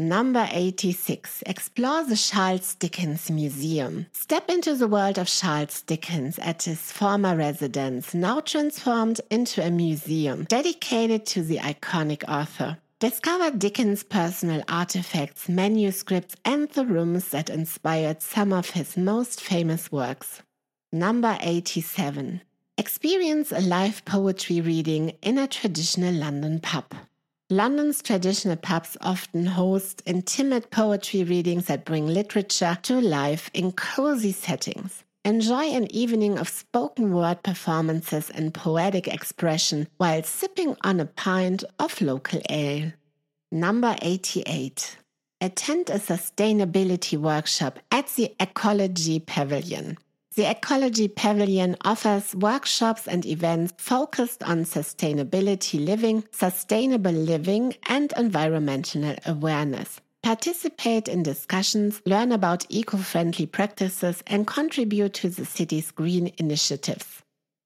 Number 0.00 0.46
86. 0.52 1.42
Explore 1.44 2.04
the 2.04 2.14
Charles 2.14 2.76
Dickens 2.76 3.28
Museum. 3.32 4.06
Step 4.12 4.48
into 4.48 4.76
the 4.76 4.86
world 4.86 5.18
of 5.18 5.26
Charles 5.26 5.82
Dickens 5.82 6.38
at 6.38 6.62
his 6.62 6.92
former 6.92 7.34
residence, 7.34 8.14
now 8.14 8.38
transformed 8.38 9.20
into 9.28 9.60
a 9.60 9.72
museum 9.72 10.44
dedicated 10.44 11.26
to 11.26 11.42
the 11.42 11.56
iconic 11.56 12.22
author. 12.28 12.78
Discover 13.00 13.58
Dickens' 13.58 14.04
personal 14.04 14.62
artifacts, 14.68 15.48
manuscripts, 15.48 16.36
and 16.44 16.68
the 16.68 16.86
rooms 16.86 17.30
that 17.30 17.50
inspired 17.50 18.22
some 18.22 18.52
of 18.52 18.70
his 18.70 18.96
most 18.96 19.40
famous 19.40 19.90
works. 19.90 20.42
Number 20.92 21.36
87. 21.40 22.42
Experience 22.76 23.50
a 23.50 23.60
live 23.60 24.04
poetry 24.04 24.60
reading 24.60 25.14
in 25.22 25.38
a 25.38 25.48
traditional 25.48 26.14
London 26.14 26.60
pub. 26.60 26.84
London's 27.50 28.02
traditional 28.02 28.56
pubs 28.56 28.98
often 29.00 29.46
host 29.46 30.02
intimate 30.04 30.70
poetry 30.70 31.24
readings 31.24 31.64
that 31.64 31.86
bring 31.86 32.06
literature 32.06 32.76
to 32.82 33.00
life 33.00 33.50
in 33.54 33.72
cozy 33.72 34.32
settings. 34.32 35.02
Enjoy 35.24 35.64
an 35.64 35.90
evening 35.90 36.38
of 36.38 36.46
spoken 36.46 37.14
word 37.14 37.42
performances 37.42 38.28
and 38.28 38.52
poetic 38.52 39.08
expression 39.08 39.88
while 39.96 40.22
sipping 40.22 40.76
on 40.84 41.00
a 41.00 41.06
pint 41.06 41.64
of 41.78 41.98
local 42.02 42.42
ale. 42.50 42.92
Number 43.50 43.96
88. 44.02 44.98
Attend 45.40 45.88
a 45.88 45.98
sustainability 45.98 47.16
workshop 47.16 47.78
at 47.90 48.08
the 48.08 48.34
Ecology 48.38 49.20
Pavilion. 49.20 49.96
The 50.38 50.48
Ecology 50.48 51.08
Pavilion 51.08 51.74
offers 51.84 52.32
workshops 52.32 53.08
and 53.08 53.26
events 53.26 53.72
focused 53.76 54.40
on 54.44 54.66
sustainability 54.66 55.84
living, 55.84 56.22
sustainable 56.30 57.10
living, 57.10 57.74
and 57.88 58.12
environmental 58.16 59.16
awareness. 59.26 60.00
Participate 60.22 61.08
in 61.08 61.24
discussions, 61.24 62.00
learn 62.06 62.30
about 62.30 62.66
eco 62.68 62.98
friendly 62.98 63.46
practices, 63.46 64.22
and 64.28 64.46
contribute 64.46 65.14
to 65.14 65.28
the 65.28 65.44
city's 65.44 65.90
green 65.90 66.30
initiatives. 66.38 67.20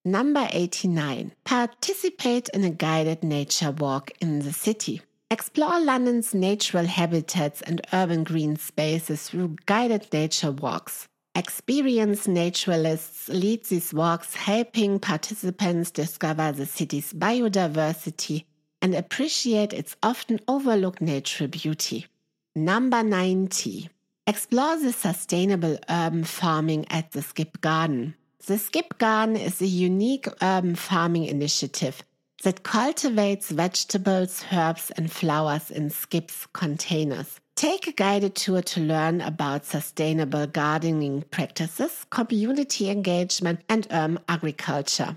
Number 0.06 0.48
89. 0.50 1.32
Participate 1.44 2.48
in 2.54 2.64
a 2.64 2.70
guided 2.70 3.22
nature 3.22 3.72
walk 3.72 4.12
in 4.18 4.38
the 4.38 4.52
city. 4.54 5.02
Explore 5.30 5.78
London's 5.78 6.32
natural 6.32 6.86
habitats 6.86 7.60
and 7.60 7.86
urban 7.92 8.24
green 8.24 8.56
spaces 8.56 9.28
through 9.28 9.56
guided 9.66 10.10
nature 10.10 10.52
walks. 10.52 11.06
Experienced 11.34 12.28
naturalists 12.28 13.28
lead 13.30 13.64
these 13.64 13.94
walks, 13.94 14.34
helping 14.34 14.98
participants 14.98 15.90
discover 15.90 16.52
the 16.52 16.66
city's 16.66 17.14
biodiversity 17.14 18.44
and 18.82 18.94
appreciate 18.94 19.72
its 19.72 19.96
often 20.02 20.40
overlooked 20.46 21.00
natural 21.00 21.48
beauty. 21.48 22.06
Number 22.54 23.02
90. 23.02 23.88
Explore 24.26 24.76
the 24.76 24.92
sustainable 24.92 25.78
urban 25.88 26.24
farming 26.24 26.84
at 26.90 27.12
the 27.12 27.22
Skip 27.22 27.62
Garden. 27.62 28.14
The 28.46 28.58
Skip 28.58 28.98
Garden 28.98 29.36
is 29.36 29.62
a 29.62 29.66
unique 29.66 30.28
urban 30.42 30.74
farming 30.74 31.24
initiative 31.24 32.02
that 32.42 32.62
cultivates 32.62 33.50
vegetables, 33.50 34.44
herbs, 34.52 34.90
and 34.96 35.10
flowers 35.10 35.70
in 35.70 35.88
Skip's 35.88 36.46
containers. 36.52 37.40
Take 37.56 37.86
a 37.86 37.92
guided 37.92 38.34
tour 38.34 38.62
to 38.62 38.80
learn 38.80 39.20
about 39.20 39.66
sustainable 39.66 40.46
gardening 40.46 41.22
practices, 41.30 42.06
community 42.10 42.90
engagement, 42.90 43.60
and 43.68 43.86
urban 43.90 44.18
agriculture. 44.28 45.16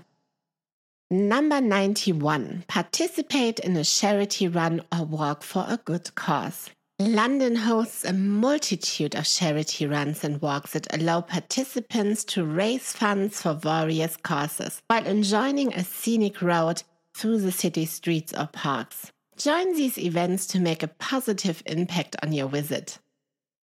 Number 1.10 1.60
91. 1.60 2.64
Participate 2.68 3.58
in 3.60 3.76
a 3.76 3.84
charity 3.84 4.48
run 4.48 4.82
or 4.92 5.04
walk 5.04 5.42
for 5.42 5.64
a 5.68 5.76
good 5.76 6.14
cause. 6.14 6.70
London 6.98 7.56
hosts 7.56 8.04
a 8.04 8.12
multitude 8.12 9.14
of 9.14 9.24
charity 9.24 9.86
runs 9.86 10.24
and 10.24 10.40
walks 10.40 10.72
that 10.72 10.92
allow 10.94 11.20
participants 11.20 12.24
to 12.24 12.44
raise 12.44 12.92
funds 12.92 13.42
for 13.42 13.54
various 13.54 14.16
causes 14.16 14.80
while 14.88 15.06
enjoying 15.06 15.74
a 15.74 15.84
scenic 15.84 16.40
route 16.40 16.82
through 17.14 17.38
the 17.38 17.52
city 17.52 17.84
streets 17.84 18.32
or 18.32 18.46
parks. 18.46 19.12
Join 19.36 19.74
these 19.74 19.98
events 19.98 20.46
to 20.48 20.60
make 20.60 20.82
a 20.82 20.88
positive 20.88 21.62
impact 21.66 22.16
on 22.22 22.32
your 22.32 22.48
visit. 22.48 22.98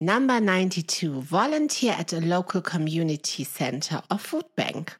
Number 0.03 0.39
92. 0.39 1.23
Volunteer 1.23 1.93
at 1.93 2.13
a 2.13 2.21
local 2.21 2.61
community 2.61 3.45
center 3.45 4.03
or 4.11 4.19
food 4.19 4.45
bank. 4.55 4.95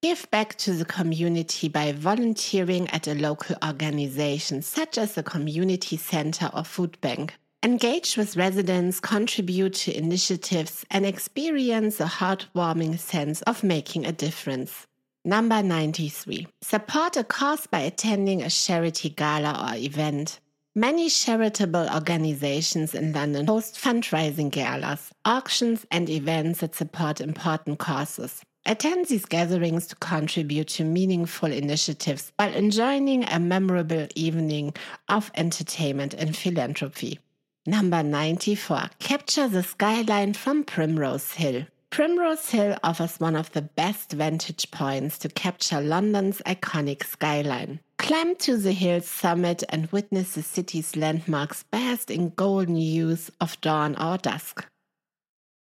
Give 0.00 0.30
back 0.30 0.56
to 0.58 0.74
the 0.74 0.84
community 0.84 1.68
by 1.68 1.90
volunteering 1.90 2.88
at 2.90 3.08
a 3.08 3.14
local 3.14 3.56
organization 3.64 4.62
such 4.62 4.96
as 4.96 5.18
a 5.18 5.24
community 5.24 5.96
center 5.96 6.50
or 6.54 6.62
food 6.62 7.00
bank. 7.00 7.34
Engage 7.64 8.16
with 8.16 8.36
residents, 8.36 9.00
contribute 9.00 9.74
to 9.74 9.96
initiatives, 9.96 10.84
and 10.90 11.04
experience 11.04 12.00
a 12.00 12.06
heartwarming 12.06 12.96
sense 12.96 13.42
of 13.42 13.64
making 13.64 14.06
a 14.06 14.12
difference. 14.12 14.86
Number 15.24 15.62
93. 15.62 16.48
Support 16.62 17.16
a 17.16 17.22
cause 17.22 17.68
by 17.68 17.78
attending 17.78 18.42
a 18.42 18.50
charity 18.50 19.08
gala 19.08 19.70
or 19.70 19.76
event. 19.76 20.40
Many 20.74 21.08
charitable 21.08 21.88
organizations 21.94 22.92
in 22.92 23.12
London 23.12 23.46
host 23.46 23.76
fundraising 23.76 24.50
galas, 24.50 25.12
auctions, 25.24 25.86
and 25.92 26.10
events 26.10 26.58
that 26.58 26.74
support 26.74 27.20
important 27.20 27.78
causes. 27.78 28.42
Attend 28.66 29.06
these 29.06 29.24
gatherings 29.24 29.86
to 29.88 29.96
contribute 29.96 30.66
to 30.68 30.84
meaningful 30.84 31.52
initiatives 31.52 32.32
while 32.36 32.52
enjoying 32.52 33.22
a 33.22 33.38
memorable 33.38 34.08
evening 34.16 34.74
of 35.08 35.30
entertainment 35.36 36.14
and 36.14 36.36
philanthropy. 36.36 37.20
Number 37.64 38.02
94. 38.02 38.90
Capture 38.98 39.46
the 39.46 39.62
skyline 39.62 40.32
from 40.32 40.64
Primrose 40.64 41.34
Hill. 41.34 41.66
Primrose 41.92 42.48
Hill 42.48 42.78
offers 42.82 43.20
one 43.20 43.36
of 43.36 43.52
the 43.52 43.60
best 43.60 44.12
vantage 44.12 44.70
points 44.70 45.18
to 45.18 45.28
capture 45.28 45.78
London's 45.78 46.38
iconic 46.46 47.04
skyline. 47.04 47.80
Climb 47.98 48.34
to 48.36 48.56
the 48.56 48.72
hill's 48.72 49.06
summit 49.06 49.62
and 49.68 49.92
witness 49.92 50.32
the 50.32 50.42
city's 50.42 50.96
landmarks 50.96 51.64
bathed 51.70 52.10
in 52.10 52.30
golden 52.30 52.76
hues 52.76 53.30
of 53.42 53.60
dawn 53.60 53.94
or 54.00 54.16
dusk. 54.16 54.66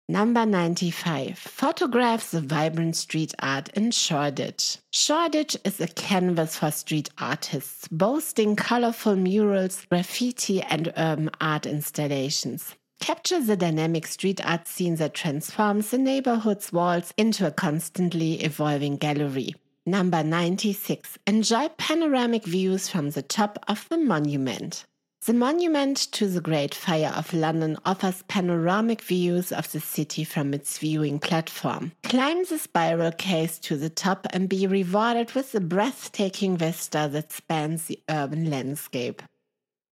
Number 0.08 0.46
95. 0.46 1.38
Photograph 1.38 2.30
the 2.30 2.40
vibrant 2.40 2.96
street 2.96 3.34
art 3.40 3.68
in 3.74 3.90
Shoreditch. 3.90 4.78
Shoreditch 4.94 5.58
is 5.62 5.78
a 5.78 5.88
canvas 5.88 6.56
for 6.56 6.70
street 6.70 7.10
artists, 7.18 7.86
boasting 7.88 8.56
colorful 8.56 9.16
murals, 9.16 9.84
graffiti, 9.90 10.62
and 10.62 10.90
urban 10.96 11.28
art 11.38 11.66
installations. 11.66 12.74
Capture 13.04 13.38
the 13.38 13.54
dynamic 13.54 14.06
street 14.06 14.40
art 14.46 14.66
scene 14.66 14.96
that 14.96 15.12
transforms 15.12 15.90
the 15.90 15.98
neighborhood's 15.98 16.72
walls 16.72 17.12
into 17.18 17.46
a 17.46 17.50
constantly 17.50 18.42
evolving 18.42 18.96
gallery. 18.96 19.54
Number 19.84 20.24
96. 20.24 21.18
Enjoy 21.26 21.68
panoramic 21.76 22.46
views 22.46 22.88
from 22.88 23.10
the 23.10 23.20
top 23.20 23.62
of 23.68 23.86
the 23.90 23.98
monument. 23.98 24.86
The 25.26 25.34
monument 25.34 25.98
to 26.12 26.26
the 26.26 26.40
Great 26.40 26.74
Fire 26.74 27.12
of 27.14 27.34
London 27.34 27.76
offers 27.84 28.24
panoramic 28.26 29.02
views 29.02 29.52
of 29.52 29.70
the 29.70 29.80
city 29.80 30.24
from 30.24 30.54
its 30.54 30.78
viewing 30.78 31.18
platform. 31.18 31.92
Climb 32.04 32.46
the 32.46 32.56
spiral 32.56 33.12
case 33.12 33.58
to 33.58 33.76
the 33.76 33.90
top 33.90 34.26
and 34.30 34.48
be 34.48 34.66
rewarded 34.66 35.32
with 35.32 35.54
a 35.54 35.60
breathtaking 35.60 36.56
vista 36.56 37.06
that 37.12 37.32
spans 37.32 37.84
the 37.84 38.00
urban 38.08 38.48
landscape. 38.48 39.20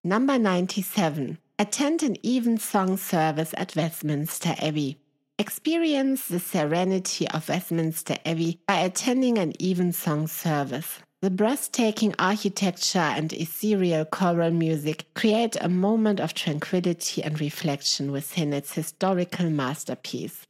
Number 0.02 0.38
97. 0.38 1.36
Attend 1.59 2.03
an 2.03 2.16
evensong 2.24 2.96
service 2.96 3.55
at 3.57 3.76
Westminster 3.76 4.55
Abbey. 4.59 4.96
Experience 5.38 6.26
the 6.26 6.40
serenity 6.40 7.28
of 7.28 7.48
Westminster 7.48 8.16
Abbey 8.24 8.59
by 8.66 8.78
attending 8.80 9.38
an 9.38 9.53
evensong 9.62 10.26
service. 10.26 11.00
The 11.20 11.30
breathtaking 11.30 12.14
architecture 12.18 12.98
and 12.98 13.32
ethereal 13.32 14.05
choral 14.05 14.50
music 14.50 15.07
create 15.14 15.57
a 15.61 15.68
moment 15.68 16.20
of 16.20 16.34
tranquility 16.34 17.22
and 17.22 17.40
reflection 17.40 18.11
within 18.11 18.53
its 18.53 18.72
historical 18.72 19.48
masterpiece. 19.50 20.46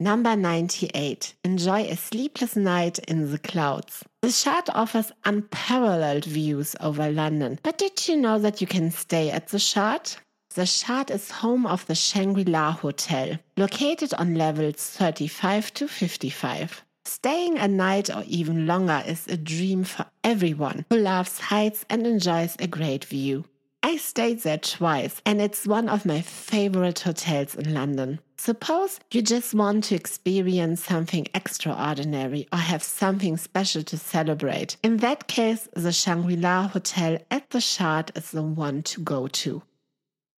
Number 0.00 0.36
98. 0.36 1.34
Enjoy 1.44 1.82
a 1.84 1.96
sleepless 1.96 2.56
night 2.56 2.98
in 3.00 3.30
the 3.30 3.38
clouds. 3.38 4.04
The 4.20 4.30
Shard 4.30 4.68
offers 4.74 5.12
unparalleled 5.24 6.24
views 6.24 6.74
over 6.80 7.10
London. 7.10 7.58
But 7.62 7.78
did 7.78 8.08
you 8.08 8.16
know 8.16 8.38
that 8.40 8.60
you 8.60 8.66
can 8.66 8.90
stay 8.90 9.30
at 9.30 9.48
the 9.48 9.58
Shard? 9.58 10.10
The 10.56 10.64
Shard 10.64 11.10
is 11.10 11.30
home 11.30 11.66
of 11.66 11.86
the 11.86 11.94
Shangri-La 11.94 12.72
Hotel, 12.72 13.38
located 13.58 14.14
on 14.14 14.36
levels 14.36 14.88
35 14.88 15.74
to 15.74 15.86
55. 15.86 16.82
Staying 17.04 17.58
a 17.58 17.68
night 17.68 18.08
or 18.08 18.24
even 18.26 18.66
longer 18.66 19.02
is 19.06 19.26
a 19.28 19.36
dream 19.36 19.84
for 19.84 20.06
everyone 20.24 20.86
who 20.88 20.96
loves 20.96 21.38
heights 21.38 21.84
and 21.90 22.06
enjoys 22.06 22.56
a 22.58 22.66
great 22.66 23.04
view. 23.04 23.44
I 23.82 23.98
stayed 23.98 24.44
there 24.44 24.56
twice 24.56 25.20
and 25.26 25.42
it's 25.42 25.66
one 25.66 25.90
of 25.90 26.06
my 26.06 26.22
favorite 26.22 27.00
hotels 27.00 27.54
in 27.54 27.74
London. 27.74 28.20
Suppose 28.38 28.98
you 29.12 29.20
just 29.20 29.52
want 29.52 29.84
to 29.84 29.94
experience 29.94 30.82
something 30.82 31.26
extraordinary 31.34 32.48
or 32.50 32.60
have 32.60 32.82
something 32.82 33.36
special 33.36 33.82
to 33.82 33.98
celebrate. 33.98 34.78
In 34.82 34.96
that 34.98 35.28
case, 35.28 35.68
the 35.74 35.92
Shangri 35.92 36.36
La 36.36 36.68
Hotel 36.68 37.18
at 37.30 37.50
the 37.50 37.60
Shard 37.60 38.10
is 38.14 38.30
the 38.30 38.42
one 38.42 38.82
to 38.84 39.02
go 39.02 39.26
to. 39.26 39.62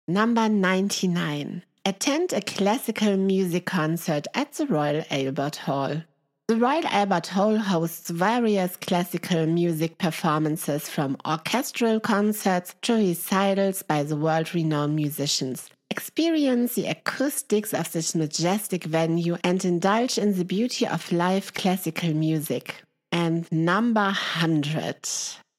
Number 0.08 0.48
99. 0.48 1.64
Attend 1.84 2.32
a 2.32 2.40
classical 2.40 3.16
music 3.16 3.66
concert 3.66 4.28
at 4.34 4.52
the 4.52 4.64
Royal 4.64 5.02
Albert 5.10 5.56
Hall. 5.56 6.02
The 6.46 6.54
Royal 6.54 6.86
Albert 6.86 7.26
Hall 7.26 7.58
hosts 7.58 8.10
various 8.10 8.76
classical 8.76 9.46
music 9.46 9.98
performances 9.98 10.88
from 10.88 11.16
orchestral 11.26 11.98
concerts 11.98 12.76
to 12.82 12.94
recitals 12.94 13.82
by 13.82 14.04
the 14.04 14.14
world 14.14 14.54
renowned 14.54 14.94
musicians. 14.94 15.70
Experience 15.90 16.76
the 16.76 16.86
acoustics 16.86 17.74
of 17.74 17.90
this 17.90 18.14
majestic 18.14 18.84
venue 18.84 19.38
and 19.42 19.64
indulge 19.64 20.18
in 20.18 20.38
the 20.38 20.44
beauty 20.44 20.86
of 20.86 21.10
live 21.10 21.52
classical 21.54 22.14
music. 22.14 22.80
And 23.10 23.50
number 23.50 24.04
100. 24.04 25.08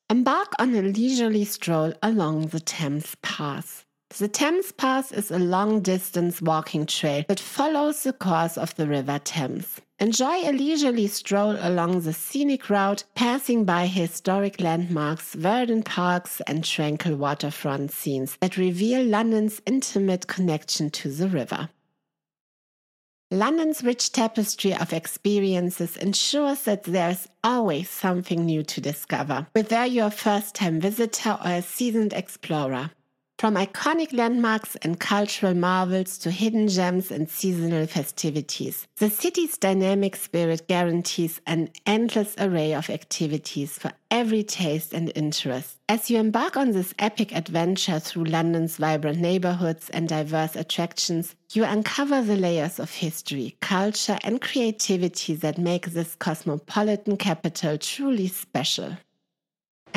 Embark 0.10 0.54
on 0.58 0.74
a 0.74 0.84
leisurely 0.84 1.44
stroll 1.44 1.92
along 2.02 2.48
the 2.48 2.62
Thames 2.62 3.14
Path. 3.22 3.84
The 4.10 4.30
Thames 4.30 4.72
Path 4.72 5.12
is 5.12 5.32
a 5.32 5.38
long 5.38 5.82
distance 5.82 6.42
walking 6.42 6.86
trail 6.86 7.26
that 7.28 7.42
follows 7.42 8.04
the 8.04 8.14
course 8.14 8.58
of 8.58 8.74
the 8.76 8.88
River 8.88 9.20
Thames. 9.20 9.82
Enjoy 10.00 10.34
a 10.44 10.54
leisurely 10.54 11.08
stroll 11.08 11.58
along 11.60 12.02
the 12.02 12.14
scenic 12.14 12.70
route, 12.70 13.04
passing 13.16 13.66
by 13.66 13.86
historic 13.86 14.62
landmarks, 14.62 15.34
verdant 15.34 15.86
parks, 15.86 16.42
and 16.48 16.64
tranquil 16.64 17.18
waterfront 17.18 17.92
scenes 17.92 18.38
that 18.40 18.58
reveal 18.58 19.04
London's 19.04 19.62
intimate 19.66 20.26
connection 20.26 20.90
to 20.92 21.12
the 21.12 21.28
river. 21.28 21.70
London's 23.30 23.84
rich 23.84 24.14
tapestry 24.14 24.74
of 24.74 24.94
experiences 24.94 25.98
ensures 25.98 26.64
that 26.64 26.84
there's 26.84 27.28
always 27.44 27.90
something 27.90 28.46
new 28.46 28.64
to 28.64 28.80
discover, 28.80 29.48
whether 29.52 29.86
you're 29.86 30.08
a 30.08 30.12
first 30.12 30.56
time 30.56 30.80
visitor 30.80 31.38
or 31.44 31.52
a 31.52 31.62
seasoned 31.62 32.14
explorer. 32.14 32.92
From 33.38 33.54
iconic 33.54 34.14
landmarks 34.14 34.76
and 34.78 35.00
cultural 35.00 35.54
marvels 35.54 36.18
to 36.20 36.32
hidden 36.32 36.68
gems 36.68 37.12
and 37.12 37.30
seasonal 37.30 37.86
festivities, 37.86 38.88
the 38.98 39.12
city's 39.12 39.60
dynamic 39.60 40.16
spirit 40.16 40.68
guarantees 40.68 41.40
an 41.46 41.70
endless 41.86 42.34
array 42.40 42.74
of 42.74 42.90
activities 42.90 43.78
for 43.78 43.92
every 44.10 44.42
taste 44.42 44.92
and 44.92 45.12
interest. 45.14 45.78
As 45.88 46.10
you 46.10 46.18
embark 46.18 46.58
on 46.58 46.72
this 46.72 46.96
epic 46.98 47.32
adventure 47.32 48.00
through 48.00 48.24
London's 48.24 48.78
vibrant 48.78 49.20
neighborhoods 49.20 49.92
and 49.92 50.10
diverse 50.10 50.56
attractions, 50.56 51.36
you 51.52 51.64
uncover 51.64 52.24
the 52.24 52.38
layers 52.38 52.80
of 52.80 52.90
history, 52.90 53.56
culture, 53.62 54.18
and 54.24 54.42
creativity 54.42 55.36
that 55.36 55.60
make 55.60 55.86
this 55.86 56.16
cosmopolitan 56.16 57.18
capital 57.18 57.78
truly 57.78 58.30
special. 58.30 58.98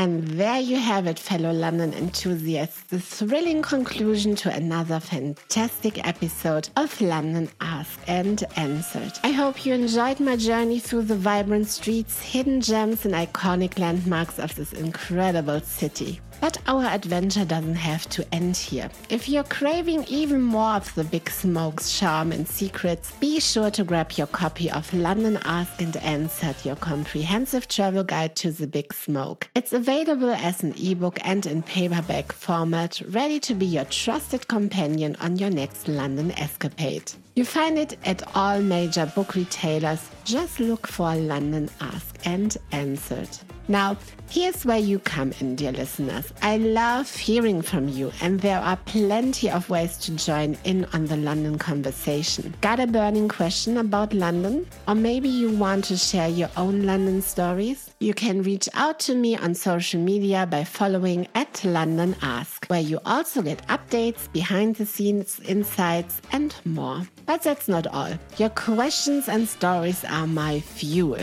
And 0.01 0.27
there 0.29 0.59
you 0.59 0.79
have 0.79 1.07
it, 1.07 1.19
fellow 1.19 1.53
London 1.53 1.93
enthusiasts, 1.93 2.85
the 2.85 2.99
thrilling 2.99 3.61
conclusion 3.61 4.35
to 4.37 4.51
another 4.51 4.99
fantastic 4.99 6.07
episode 6.09 6.71
of 6.77 6.99
London 7.03 7.51
Asked 7.61 8.01
and 8.07 8.43
Answered. 8.57 9.13
I 9.23 9.33
hope 9.33 9.67
you 9.67 9.75
enjoyed 9.75 10.19
my 10.19 10.37
journey 10.37 10.79
through 10.79 11.03
the 11.03 11.17
vibrant 11.17 11.69
streets, 11.69 12.23
hidden 12.23 12.63
gems, 12.63 13.05
and 13.05 13.13
iconic 13.13 13.79
landmarks 13.79 14.39
of 14.39 14.55
this 14.55 14.73
incredible 14.73 15.61
city. 15.61 16.19
But 16.41 16.59
our 16.66 16.84
adventure 16.86 17.45
doesn't 17.45 17.74
have 17.74 18.09
to 18.11 18.26
end 18.34 18.57
here. 18.57 18.91
If 19.11 19.28
you're 19.28 19.45
craving 19.45 20.05
even 20.09 20.41
more 20.41 20.72
of 20.72 20.95
the 20.95 21.05
Big 21.05 21.28
Smoke's 21.28 21.99
charm 21.99 22.32
and 22.32 22.49
secrets, 22.49 23.12
be 23.20 23.41
sure 23.41 23.70
to 23.72 23.84
grab 23.84 24.12
your 24.12 24.26
copy 24.26 24.70
of 24.70 24.93
London 24.95 25.38
Asked 25.45 25.82
and 25.82 25.97
Answered, 25.99 26.57
your 26.64 26.76
comprehensive 26.76 27.68
travel 27.68 28.05
guide 28.05 28.36
to 28.36 28.51
the 28.51 28.66
Big 28.66 28.95
Smoke. 28.95 29.49
It's 29.55 29.74
available 29.74 30.30
as 30.30 30.62
an 30.62 30.74
ebook 30.80 31.18
and 31.22 31.45
in 31.45 31.62
paperback 31.62 32.32
format, 32.32 33.03
ready 33.11 33.38
to 33.41 33.55
be 33.55 33.66
your 33.66 33.84
trusted 33.84 34.49
companion 34.49 35.16
on 35.20 35.36
your 35.36 35.51
next 35.51 35.88
London 35.88 36.30
escapade. 36.32 37.12
You 37.36 37.45
find 37.45 37.78
it 37.78 37.99
at 38.05 38.22
all 38.34 38.61
major 38.61 39.07
book 39.14 39.34
retailers. 39.34 40.09
Just 40.24 40.59
look 40.59 40.86
for 40.86 41.14
London 41.14 41.68
Asked 41.80 42.26
and 42.26 42.57
Answered. 42.72 43.28
Now, 43.71 43.97
here's 44.29 44.64
where 44.64 44.81
you 44.81 44.99
come 44.99 45.33
in, 45.39 45.55
dear 45.55 45.71
listeners. 45.71 46.33
I 46.43 46.57
love 46.57 47.14
hearing 47.14 47.62
from 47.62 47.89
you, 47.89 48.11
and 48.21 48.41
there 48.41 48.59
are 48.59 48.77
plenty 48.79 49.49
of 49.49 49.71
ways 49.71 49.97
to 49.99 50.11
join 50.16 50.59
in 50.64 50.87
on 50.87 51.07
the 51.07 51.16
London 51.16 51.57
conversation. 51.57 52.53
Got 52.62 52.81
a 52.81 52.89
burning 52.89 53.29
question 53.29 53.77
about 53.77 54.12
London? 54.12 54.66
Or 54.89 54.97
maybe 54.97 55.29
you 55.29 55.53
want 55.53 55.85
to 55.85 55.97
share 55.97 56.29
your 56.29 56.51
own 56.57 56.83
London 56.83 57.23
stories? 57.23 57.95
You 58.01 58.12
can 58.12 58.43
reach 58.43 58.68
out 58.75 58.99
to 59.01 59.14
me 59.14 59.37
on 59.37 59.55
social 59.55 60.01
media 60.01 60.49
by 60.51 60.64
following 60.64 61.29
at 61.37 61.62
London 61.64 62.16
Ask, 62.23 62.66
where 62.66 62.81
you 62.81 62.99
also 63.07 63.41
get 63.41 63.64
updates, 63.68 64.33
behind 64.33 64.75
the 64.77 64.87
scenes 64.87 65.39
insights, 65.47 66.21
and 66.33 66.57
more. 66.64 67.03
But 67.25 67.45
that's 67.45 67.68
not 67.68 67.87
all. 67.87 68.18
Your 68.37 68.49
questions 68.49 69.29
and 69.29 69.49
stories 69.49 70.05
are 70.07 70.27
my 70.27 70.59
fuel. 70.59 71.21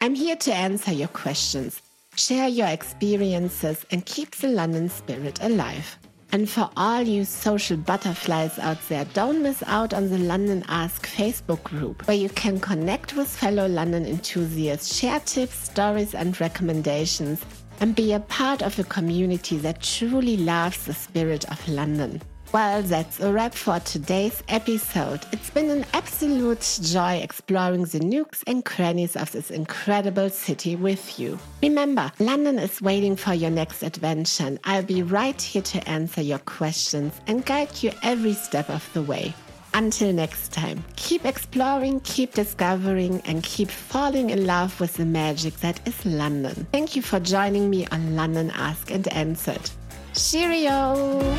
I'm 0.00 0.14
here 0.14 0.36
to 0.36 0.54
answer 0.54 0.94
your 0.94 1.08
questions, 1.08 1.82
share 2.16 2.48
your 2.48 2.68
experiences 2.68 3.84
and 3.90 4.06
keep 4.06 4.36
the 4.36 4.48
London 4.48 4.88
spirit 4.88 5.38
alive. 5.42 5.98
And 6.32 6.50
for 6.50 6.68
all 6.76 7.02
you 7.02 7.24
social 7.24 7.76
butterflies 7.76 8.58
out 8.58 8.78
there, 8.88 9.04
don't 9.14 9.42
miss 9.42 9.62
out 9.66 9.94
on 9.94 10.10
the 10.10 10.18
London 10.18 10.64
Ask 10.68 11.06
Facebook 11.06 11.62
group, 11.62 12.06
where 12.08 12.16
you 12.16 12.28
can 12.28 12.58
connect 12.58 13.14
with 13.14 13.28
fellow 13.28 13.68
London 13.68 14.04
enthusiasts, 14.04 14.96
share 14.96 15.20
tips, 15.20 15.54
stories, 15.54 16.14
and 16.14 16.40
recommendations, 16.40 17.44
and 17.80 17.94
be 17.94 18.12
a 18.12 18.20
part 18.20 18.62
of 18.62 18.78
a 18.78 18.84
community 18.84 19.58
that 19.58 19.82
truly 19.82 20.36
loves 20.36 20.84
the 20.86 20.94
spirit 20.94 21.44
of 21.50 21.68
London. 21.68 22.20
Well, 22.54 22.82
that's 22.82 23.18
a 23.18 23.32
wrap 23.32 23.52
for 23.52 23.80
today's 23.80 24.40
episode. 24.48 25.26
It's 25.32 25.50
been 25.50 25.70
an 25.70 25.84
absolute 25.92 26.78
joy 26.82 27.14
exploring 27.14 27.86
the 27.86 27.98
nooks 27.98 28.44
and 28.46 28.64
crannies 28.64 29.16
of 29.16 29.32
this 29.32 29.50
incredible 29.50 30.30
city 30.30 30.76
with 30.76 31.18
you. 31.18 31.36
Remember, 31.64 32.12
London 32.20 32.60
is 32.60 32.80
waiting 32.80 33.16
for 33.16 33.34
your 33.34 33.50
next 33.50 33.82
adventure, 33.82 34.44
and 34.44 34.60
I'll 34.62 34.84
be 34.84 35.02
right 35.02 35.42
here 35.42 35.62
to 35.62 35.88
answer 35.88 36.22
your 36.22 36.38
questions 36.38 37.20
and 37.26 37.44
guide 37.44 37.82
you 37.82 37.90
every 38.04 38.34
step 38.34 38.70
of 38.70 38.88
the 38.92 39.02
way. 39.02 39.34
Until 39.76 40.12
next 40.12 40.52
time, 40.52 40.84
keep 40.94 41.24
exploring, 41.24 41.98
keep 42.04 42.34
discovering, 42.34 43.20
and 43.22 43.42
keep 43.42 43.68
falling 43.68 44.30
in 44.30 44.46
love 44.46 44.78
with 44.78 44.94
the 44.94 45.04
magic 45.04 45.56
that 45.56 45.80
is 45.88 46.06
London. 46.06 46.68
Thank 46.70 46.94
you 46.94 47.02
for 47.02 47.18
joining 47.18 47.68
me 47.68 47.88
on 47.88 48.14
London 48.14 48.52
Asked 48.54 48.92
and 48.92 49.12
Answered. 49.12 49.68
Cheerio! 50.14 51.34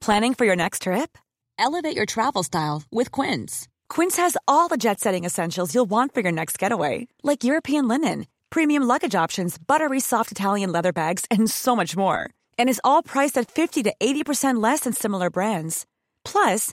Planning 0.00 0.34
for 0.34 0.44
your 0.44 0.56
next 0.56 0.82
trip? 0.82 1.16
Elevate 1.58 1.94
your 1.94 2.06
travel 2.06 2.42
style 2.42 2.82
with 2.90 3.12
Quince. 3.12 3.68
Quince 3.88 4.16
has 4.16 4.36
all 4.48 4.66
the 4.66 4.76
jet 4.76 4.98
setting 4.98 5.24
essentials 5.24 5.72
you'll 5.74 5.90
want 5.90 6.12
for 6.12 6.22
your 6.22 6.32
next 6.32 6.58
getaway, 6.58 7.06
like 7.22 7.44
European 7.44 7.86
linen, 7.86 8.26
premium 8.50 8.82
luggage 8.82 9.14
options, 9.14 9.56
buttery 9.58 10.00
soft 10.00 10.32
Italian 10.32 10.72
leather 10.72 10.92
bags, 10.92 11.24
and 11.30 11.48
so 11.48 11.76
much 11.76 11.96
more. 11.96 12.28
And 12.58 12.68
is 12.68 12.80
all 12.82 13.02
priced 13.04 13.38
at 13.38 13.48
50 13.48 13.84
to 13.84 13.94
80% 14.02 14.60
less 14.60 14.80
than 14.80 14.92
similar 14.92 15.30
brands. 15.30 15.86
Plus, 16.24 16.72